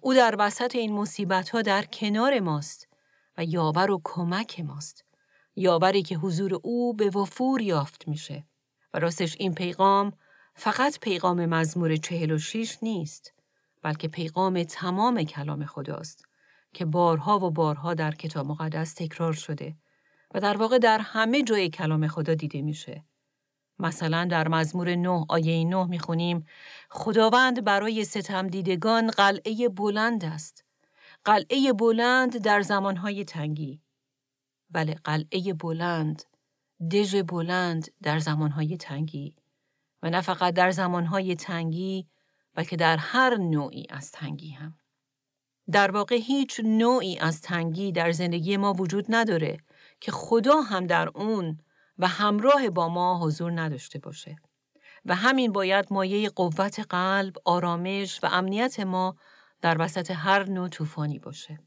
او 0.00 0.14
در 0.14 0.34
وسط 0.38 0.76
این 0.76 0.92
مصیبت 0.92 1.48
ها 1.48 1.62
در 1.62 1.82
کنار 1.82 2.40
ماست 2.40 2.88
و 3.38 3.44
یاور 3.44 3.90
و 3.90 4.00
کمک 4.04 4.60
ماست. 4.60 5.04
یاوری 5.56 6.02
که 6.02 6.16
حضور 6.16 6.60
او 6.62 6.94
به 6.94 7.10
وفور 7.10 7.60
یافت 7.60 8.08
میشه. 8.08 8.44
و 8.94 8.98
راستش 8.98 9.36
این 9.38 9.54
پیغام 9.54 10.12
فقط 10.54 10.98
پیغام 11.00 11.46
مزمور 11.46 11.96
چهل 11.96 12.30
و 12.30 12.38
شیش 12.38 12.78
نیست 12.82 13.32
بلکه 13.82 14.08
پیغام 14.08 14.62
تمام 14.62 15.22
کلام 15.22 15.66
خداست 15.66 16.24
که 16.72 16.84
بارها 16.84 17.38
و 17.38 17.50
بارها 17.50 17.94
در 17.94 18.14
کتاب 18.14 18.46
مقدس 18.46 18.94
تکرار 18.94 19.32
شده 19.32 19.76
و 20.34 20.40
در 20.40 20.56
واقع 20.56 20.78
در 20.78 20.98
همه 20.98 21.42
جای 21.42 21.68
کلام 21.70 22.08
خدا 22.08 22.34
دیده 22.34 22.62
میشه. 22.62 23.04
مثلا 23.78 24.24
در 24.24 24.48
مزمور 24.48 24.94
نه 24.94 25.26
آیه 25.28 25.64
نه 25.64 25.86
می‌خونیم 25.86 26.46
خداوند 26.90 27.64
برای 27.64 28.04
ستم 28.04 28.48
دیدگان 28.48 29.10
قلعه 29.10 29.68
بلند 29.68 30.24
است. 30.24 30.64
قلعه 31.24 31.72
بلند 31.72 32.38
در 32.38 32.62
زمانهای 32.62 33.24
تنگی. 33.24 33.80
بله 34.70 34.94
قلعه 35.04 35.54
بلند 35.54 36.22
دژ 36.90 37.14
بلند 37.14 37.90
در 38.02 38.18
زمانهای 38.18 38.76
تنگی 38.76 39.36
و 40.02 40.10
نه 40.10 40.20
فقط 40.20 40.54
در 40.54 40.70
زمانهای 40.70 41.34
تنگی 41.34 42.08
بلکه 42.54 42.76
در 42.76 42.96
هر 42.96 43.36
نوعی 43.36 43.86
از 43.90 44.10
تنگی 44.10 44.50
هم. 44.50 44.74
در 45.70 45.90
واقع 45.90 46.16
هیچ 46.16 46.60
نوعی 46.64 47.18
از 47.18 47.40
تنگی 47.40 47.92
در 47.92 48.12
زندگی 48.12 48.56
ما 48.56 48.72
وجود 48.72 49.04
نداره 49.08 49.58
که 50.00 50.12
خدا 50.12 50.60
هم 50.60 50.86
در 50.86 51.08
اون 51.08 51.58
و 51.98 52.08
همراه 52.08 52.70
با 52.70 52.88
ما 52.88 53.18
حضور 53.18 53.60
نداشته 53.60 53.98
باشه. 53.98 54.36
و 55.04 55.14
همین 55.14 55.52
باید 55.52 55.86
مایه 55.90 56.28
قوت 56.28 56.80
قلب، 56.90 57.34
آرامش 57.44 58.24
و 58.24 58.26
امنیت 58.26 58.80
ما 58.80 59.16
در 59.60 59.76
وسط 59.82 60.10
هر 60.10 60.50
نوع 60.50 60.68
طوفانی 60.68 61.18
باشه. 61.18 61.58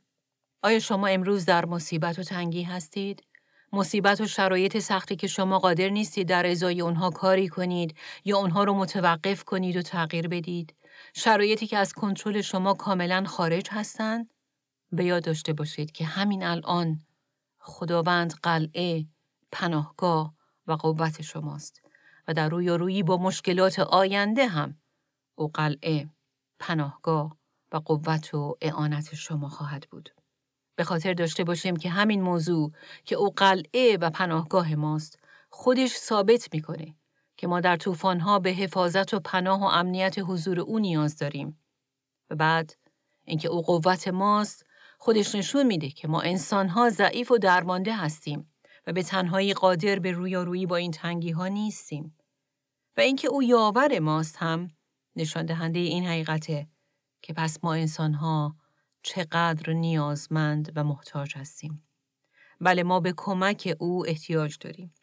آیا 0.64 0.80
شما 0.80 1.08
امروز 1.08 1.46
در 1.46 1.66
مصیبت 1.66 2.20
و 2.20 2.24
تنگی 2.24 2.64
هستید؟ 2.64 3.24
مصیبت 3.74 4.22
و 4.22 4.28
شرایط 4.28 4.80
سختی 4.80 5.16
که 5.16 5.28
شما 5.28 5.60
قادر 5.60 5.90
نیستید 5.90 6.28
در 6.28 6.46
ازای 6.46 6.82
اونها 6.82 7.10
کاری 7.10 7.48
کنید 7.48 7.98
یا 8.26 8.38
اونها 8.38 8.64
رو 8.64 8.74
متوقف 8.74 9.44
کنید 9.44 9.76
و 9.76 9.82
تغییر 9.82 10.28
بدید. 10.28 10.76
شرایطی 11.14 11.68
که 11.68 11.78
از 11.78 11.94
کنترل 11.94 12.42
شما 12.42 12.74
کاملا 12.74 13.24
خارج 13.28 13.68
هستند. 13.72 14.34
به 14.92 15.06
یاد 15.06 15.24
داشته 15.24 15.54
باشید 15.54 15.92
که 15.92 16.06
همین 16.06 16.44
الان 16.44 17.00
خداوند 17.60 18.34
قلعه، 18.44 19.06
پناهگاه 19.52 20.34
و 20.68 20.74
قوت 20.74 21.22
شماست 21.22 21.82
و 22.28 22.34
در 22.34 22.50
روی 22.50 22.70
روی 22.70 23.04
با 23.04 23.18
مشکلات 23.18 23.80
آینده 23.80 24.48
هم 24.48 24.78
او 25.36 25.48
قلعه، 25.54 26.10
پناهگاه 26.60 27.38
و 27.72 27.78
قوت 27.78 28.34
و 28.34 28.58
اعانت 28.62 29.16
شما 29.16 29.50
خواهد 29.50 29.88
بود. 29.92 30.15
به 30.76 30.84
خاطر 30.84 31.14
داشته 31.14 31.44
باشیم 31.44 31.76
که 31.76 31.90
همین 31.90 32.22
موضوع 32.22 32.72
که 33.06 33.16
او 33.16 33.30
قلعه 33.30 33.98
و 33.98 34.10
پناهگاه 34.10 34.76
ماست 34.76 35.20
خودش 35.50 35.96
ثابت 35.98 36.54
می‌کنه 36.54 36.96
که 37.38 37.48
ما 37.48 37.62
در 37.62 37.78
طوفانها 37.78 38.40
به 38.40 38.50
حفاظت 38.50 39.14
و 39.14 39.20
پناه 39.20 39.62
و 39.62 39.64
امنیت 39.64 40.16
حضور 40.20 40.60
او 40.60 40.80
نیاز 40.80 41.18
داریم. 41.18 41.62
و 42.30 42.36
بعد 42.36 42.76
اینکه 43.26 43.48
او 43.48 43.62
قوت 43.62 44.08
ماست 44.08 44.66
خودش 44.98 45.36
نشون 45.36 45.66
میده 45.66 45.90
که 45.90 46.08
ما 46.08 46.22
انسانها 46.22 46.90
ضعیف 46.90 47.32
و 47.32 47.38
درمانده 47.38 47.96
هستیم 47.96 48.54
و 48.88 48.94
به 48.94 49.04
تنهایی 49.04 49.54
قادر 49.54 50.00
به 50.00 50.12
رویارویی 50.12 50.66
با 50.66 50.76
این 50.76 50.92
تنگی 50.92 51.32
ها 51.32 51.48
نیستیم. 51.48 52.18
و 52.98 53.02
اینکه 53.02 53.28
او 53.28 53.44
یاور 53.44 54.00
ماست 54.00 54.38
هم 54.38 54.68
نشان 55.16 55.46
دهنده 55.46 55.80
این 55.80 56.06
حقیقته 56.06 56.68
که 57.22 57.34
پس 57.34 57.64
ما 57.64 57.74
انسانها 57.74 58.56
چقدر 59.06 59.74
نیازمند 59.74 60.72
و 60.76 60.84
محتاج 60.84 61.38
هستیم. 61.38 61.84
بله 62.62 62.84
ما 62.84 63.00
به 63.00 63.14
کمک 63.18 63.76
او 63.80 64.08
احتیاج 64.08 64.58
داریم. 64.60 64.94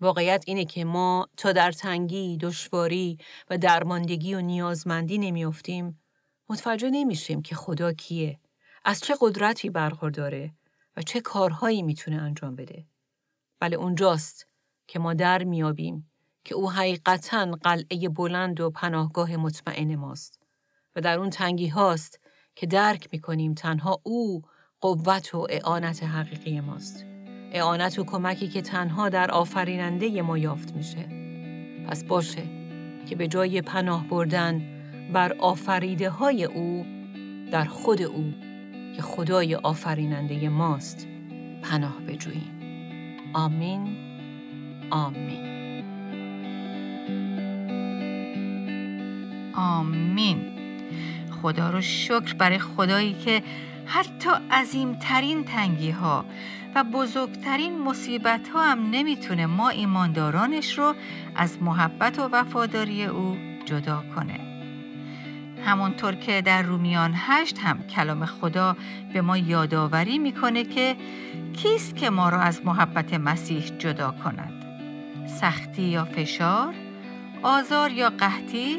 واقعیت 0.00 0.44
اینه 0.46 0.64
که 0.64 0.84
ما 0.84 1.28
تا 1.36 1.52
در 1.52 1.72
تنگی، 1.72 2.36
دشواری 2.36 3.18
و 3.50 3.58
درماندگی 3.58 4.34
و 4.34 4.40
نیازمندی 4.40 5.18
نمیافتیم 5.18 6.00
متوجه 6.48 6.90
نمیشیم 6.90 7.42
که 7.42 7.54
خدا 7.54 7.92
کیه، 7.92 8.40
از 8.84 9.00
چه 9.00 9.16
قدرتی 9.20 9.70
برخورداره 9.70 10.54
و 10.96 11.02
چه 11.02 11.20
کارهایی 11.20 11.82
می‌تونه 11.82 12.16
انجام 12.16 12.56
بده. 12.56 12.86
بله 13.60 13.76
اونجاست 13.76 14.46
که 14.86 14.98
ما 14.98 15.14
در 15.14 15.44
میابیم 15.44 16.10
که 16.44 16.54
او 16.54 16.70
حقیقتا 16.72 17.50
قلعه 17.62 18.08
بلند 18.08 18.60
و 18.60 18.70
پناهگاه 18.70 19.36
مطمئن 19.36 19.96
ماست 19.96 20.40
و 20.96 21.00
در 21.00 21.18
اون 21.18 21.30
تنگی 21.30 21.68
هاست 21.68 22.19
که 22.60 22.66
درک 22.66 23.08
می‌کنیم 23.12 23.54
تنها 23.54 24.00
او 24.02 24.42
قوت 24.80 25.34
و 25.34 25.46
اعانت 25.50 26.02
حقیقی 26.02 26.60
ماست. 26.60 27.06
اعانت 27.52 27.98
و 27.98 28.04
کمکی 28.04 28.48
که 28.48 28.62
تنها 28.62 29.08
در 29.08 29.30
آفریننده 29.30 30.22
ما 30.22 30.38
یافت 30.38 30.76
میشه. 30.76 31.08
پس 31.88 32.04
باشه 32.04 32.42
که 33.06 33.16
به 33.16 33.28
جای 33.28 33.62
پناه 33.62 34.08
بردن 34.08 34.62
بر 35.12 35.32
آفریده 35.32 36.10
های 36.10 36.44
او 36.44 36.86
در 37.52 37.64
خود 37.64 38.02
او 38.02 38.32
که 38.96 39.02
خدای 39.02 39.54
آفریننده 39.54 40.48
ماست 40.48 41.06
پناه 41.62 42.00
بجوییم. 42.00 42.60
آمین 43.34 43.96
آمین 44.90 45.50
آمین 49.54 50.60
خدا 51.42 51.70
رو 51.70 51.80
شکر 51.80 52.34
برای 52.34 52.58
خدایی 52.58 53.14
که 53.14 53.42
حتی 53.86 54.30
عظیمترین 54.50 55.44
تنگی 55.44 55.90
ها 55.90 56.24
و 56.74 56.84
بزرگترین 56.84 57.78
مصیبت 57.78 58.48
ها 58.48 58.70
هم 58.70 58.90
نمی‌تونه 58.90 59.46
ما 59.46 59.68
ایماندارانش 59.68 60.78
رو 60.78 60.94
از 61.36 61.62
محبت 61.62 62.18
و 62.18 62.28
وفاداری 62.32 63.04
او 63.04 63.36
جدا 63.64 64.04
کنه. 64.14 64.40
همونطور 65.64 66.14
که 66.14 66.42
در 66.42 66.62
رومیان 66.62 67.12
هشت 67.16 67.58
هم 67.58 67.82
کلام 67.82 68.26
خدا 68.26 68.76
به 69.12 69.20
ما 69.20 69.36
یادآوری 69.36 70.18
می‌کنه 70.18 70.64
که 70.64 70.96
کیست 71.52 71.96
که 71.96 72.10
ما 72.10 72.28
را 72.28 72.40
از 72.40 72.64
محبت 72.64 73.14
مسیح 73.14 73.62
جدا 73.78 74.14
کند؟ 74.24 74.52
سختی 75.26 75.82
یا 75.82 76.04
فشار؟ 76.04 76.74
آزار 77.42 77.92
یا 77.92 78.10
قحطی؟ 78.10 78.78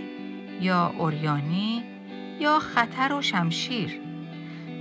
یا 0.62 0.94
اوریانی؟ 0.98 1.91
یا 2.42 2.60
خطر 2.60 3.14
و 3.14 3.22
شمشیر؟ 3.22 4.02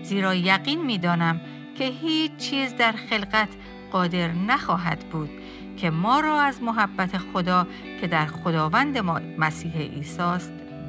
زیرا 0.03 0.35
یقین 0.35 0.85
می‌دانم 0.85 1.41
که 1.75 1.85
هیچ 1.85 2.37
چیز 2.37 2.77
در 2.77 2.93
خلقت 2.93 3.49
قادر 3.93 4.33
نخواهد 4.33 4.99
بود 4.99 5.31
که 5.77 5.91
ما 5.91 6.21
را 6.21 6.41
از 6.41 6.63
محبت 6.63 7.19
خدا 7.19 7.67
که 8.01 8.07
در 8.07 8.27
خداوند 8.27 8.99
ما 8.99 9.21
مسیح 9.39 9.73
عیسی 9.73 10.39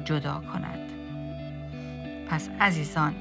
جدا 0.04 0.42
کند. 0.52 0.78
پس 2.28 2.50
عزیزان 2.60 3.14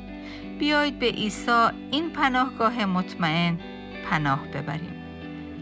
بیایید 0.59 0.99
به 0.99 1.05
عیسی 1.05 1.67
این 1.91 2.09
پناهگاه 2.09 2.85
مطمئن 2.85 3.59
پناه 4.09 4.47
ببریم. 4.47 4.95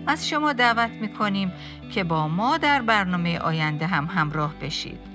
از 0.07 0.29
شما 0.29 0.53
دعوت 0.53 0.91
می 0.91 1.13
کنیم 1.13 1.51
که 1.91 2.03
با 2.03 2.27
ما 2.27 2.57
در 2.57 2.81
برنامه 2.81 3.39
آینده 3.39 3.87
هم 3.87 4.05
همراه 4.05 4.53
بشید 4.61 5.08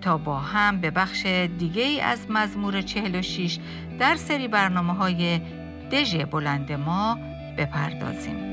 تا 0.00 0.18
با 0.18 0.38
هم 0.38 0.80
به 0.80 0.90
بخش 0.90 1.26
دیگه 1.58 1.82
ای 1.82 2.00
از 2.00 2.18
مزمور 2.30 2.82
46 2.82 3.58
در 3.98 4.16
سری 4.16 4.48
برنامه 4.48 4.94
های 4.94 5.40
دژ 5.92 6.16
بلند 6.16 6.72
ما 6.72 7.18
بپردازیم. 7.58 8.50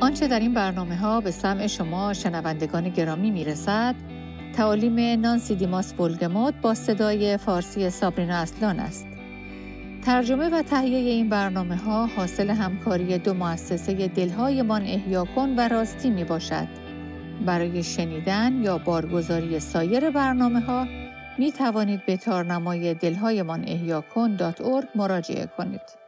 آنچه 0.00 0.28
در 0.28 0.40
این 0.40 0.54
برنامه 0.54 0.96
ها 0.96 1.20
به 1.20 1.30
سمع 1.30 1.66
شما 1.66 2.12
شنوندگان 2.12 2.88
گرامی 2.88 3.30
می 3.30 3.44
رسد 3.44 3.94
تعالیم 4.52 5.20
نانسی 5.20 5.54
دیماس 5.54 5.92
بولگموت 5.92 6.54
با 6.62 6.74
صدای 6.74 7.36
فارسی 7.36 7.90
سابرینا 7.90 8.36
اصلان 8.36 8.80
است. 8.80 9.06
ترجمه 10.04 10.48
و 10.48 10.62
تهیه 10.62 10.98
این 10.98 11.28
برنامه 11.28 11.76
ها 11.76 12.06
حاصل 12.06 12.50
همکاری 12.50 13.18
دو 13.18 13.34
مؤسسه 13.34 14.08
دلهایمان 14.08 14.82
احیا 14.82 15.24
کن 15.24 15.54
و 15.56 15.68
راستی 15.68 16.10
می 16.10 16.24
باشد. 16.24 16.77
برای 17.46 17.82
شنیدن 17.82 18.62
یا 18.62 18.78
بارگزاری 18.78 19.60
سایر 19.60 20.10
برنامه 20.10 20.60
ها 20.60 20.86
می 21.38 21.52
توانید 21.52 22.06
به 22.06 22.16
تارنمای 22.16 22.94
دلهایمان 22.94 23.64
احیا 23.68 24.00
کن 24.00 24.36
مراجعه 24.94 25.46
کنید. 25.46 26.07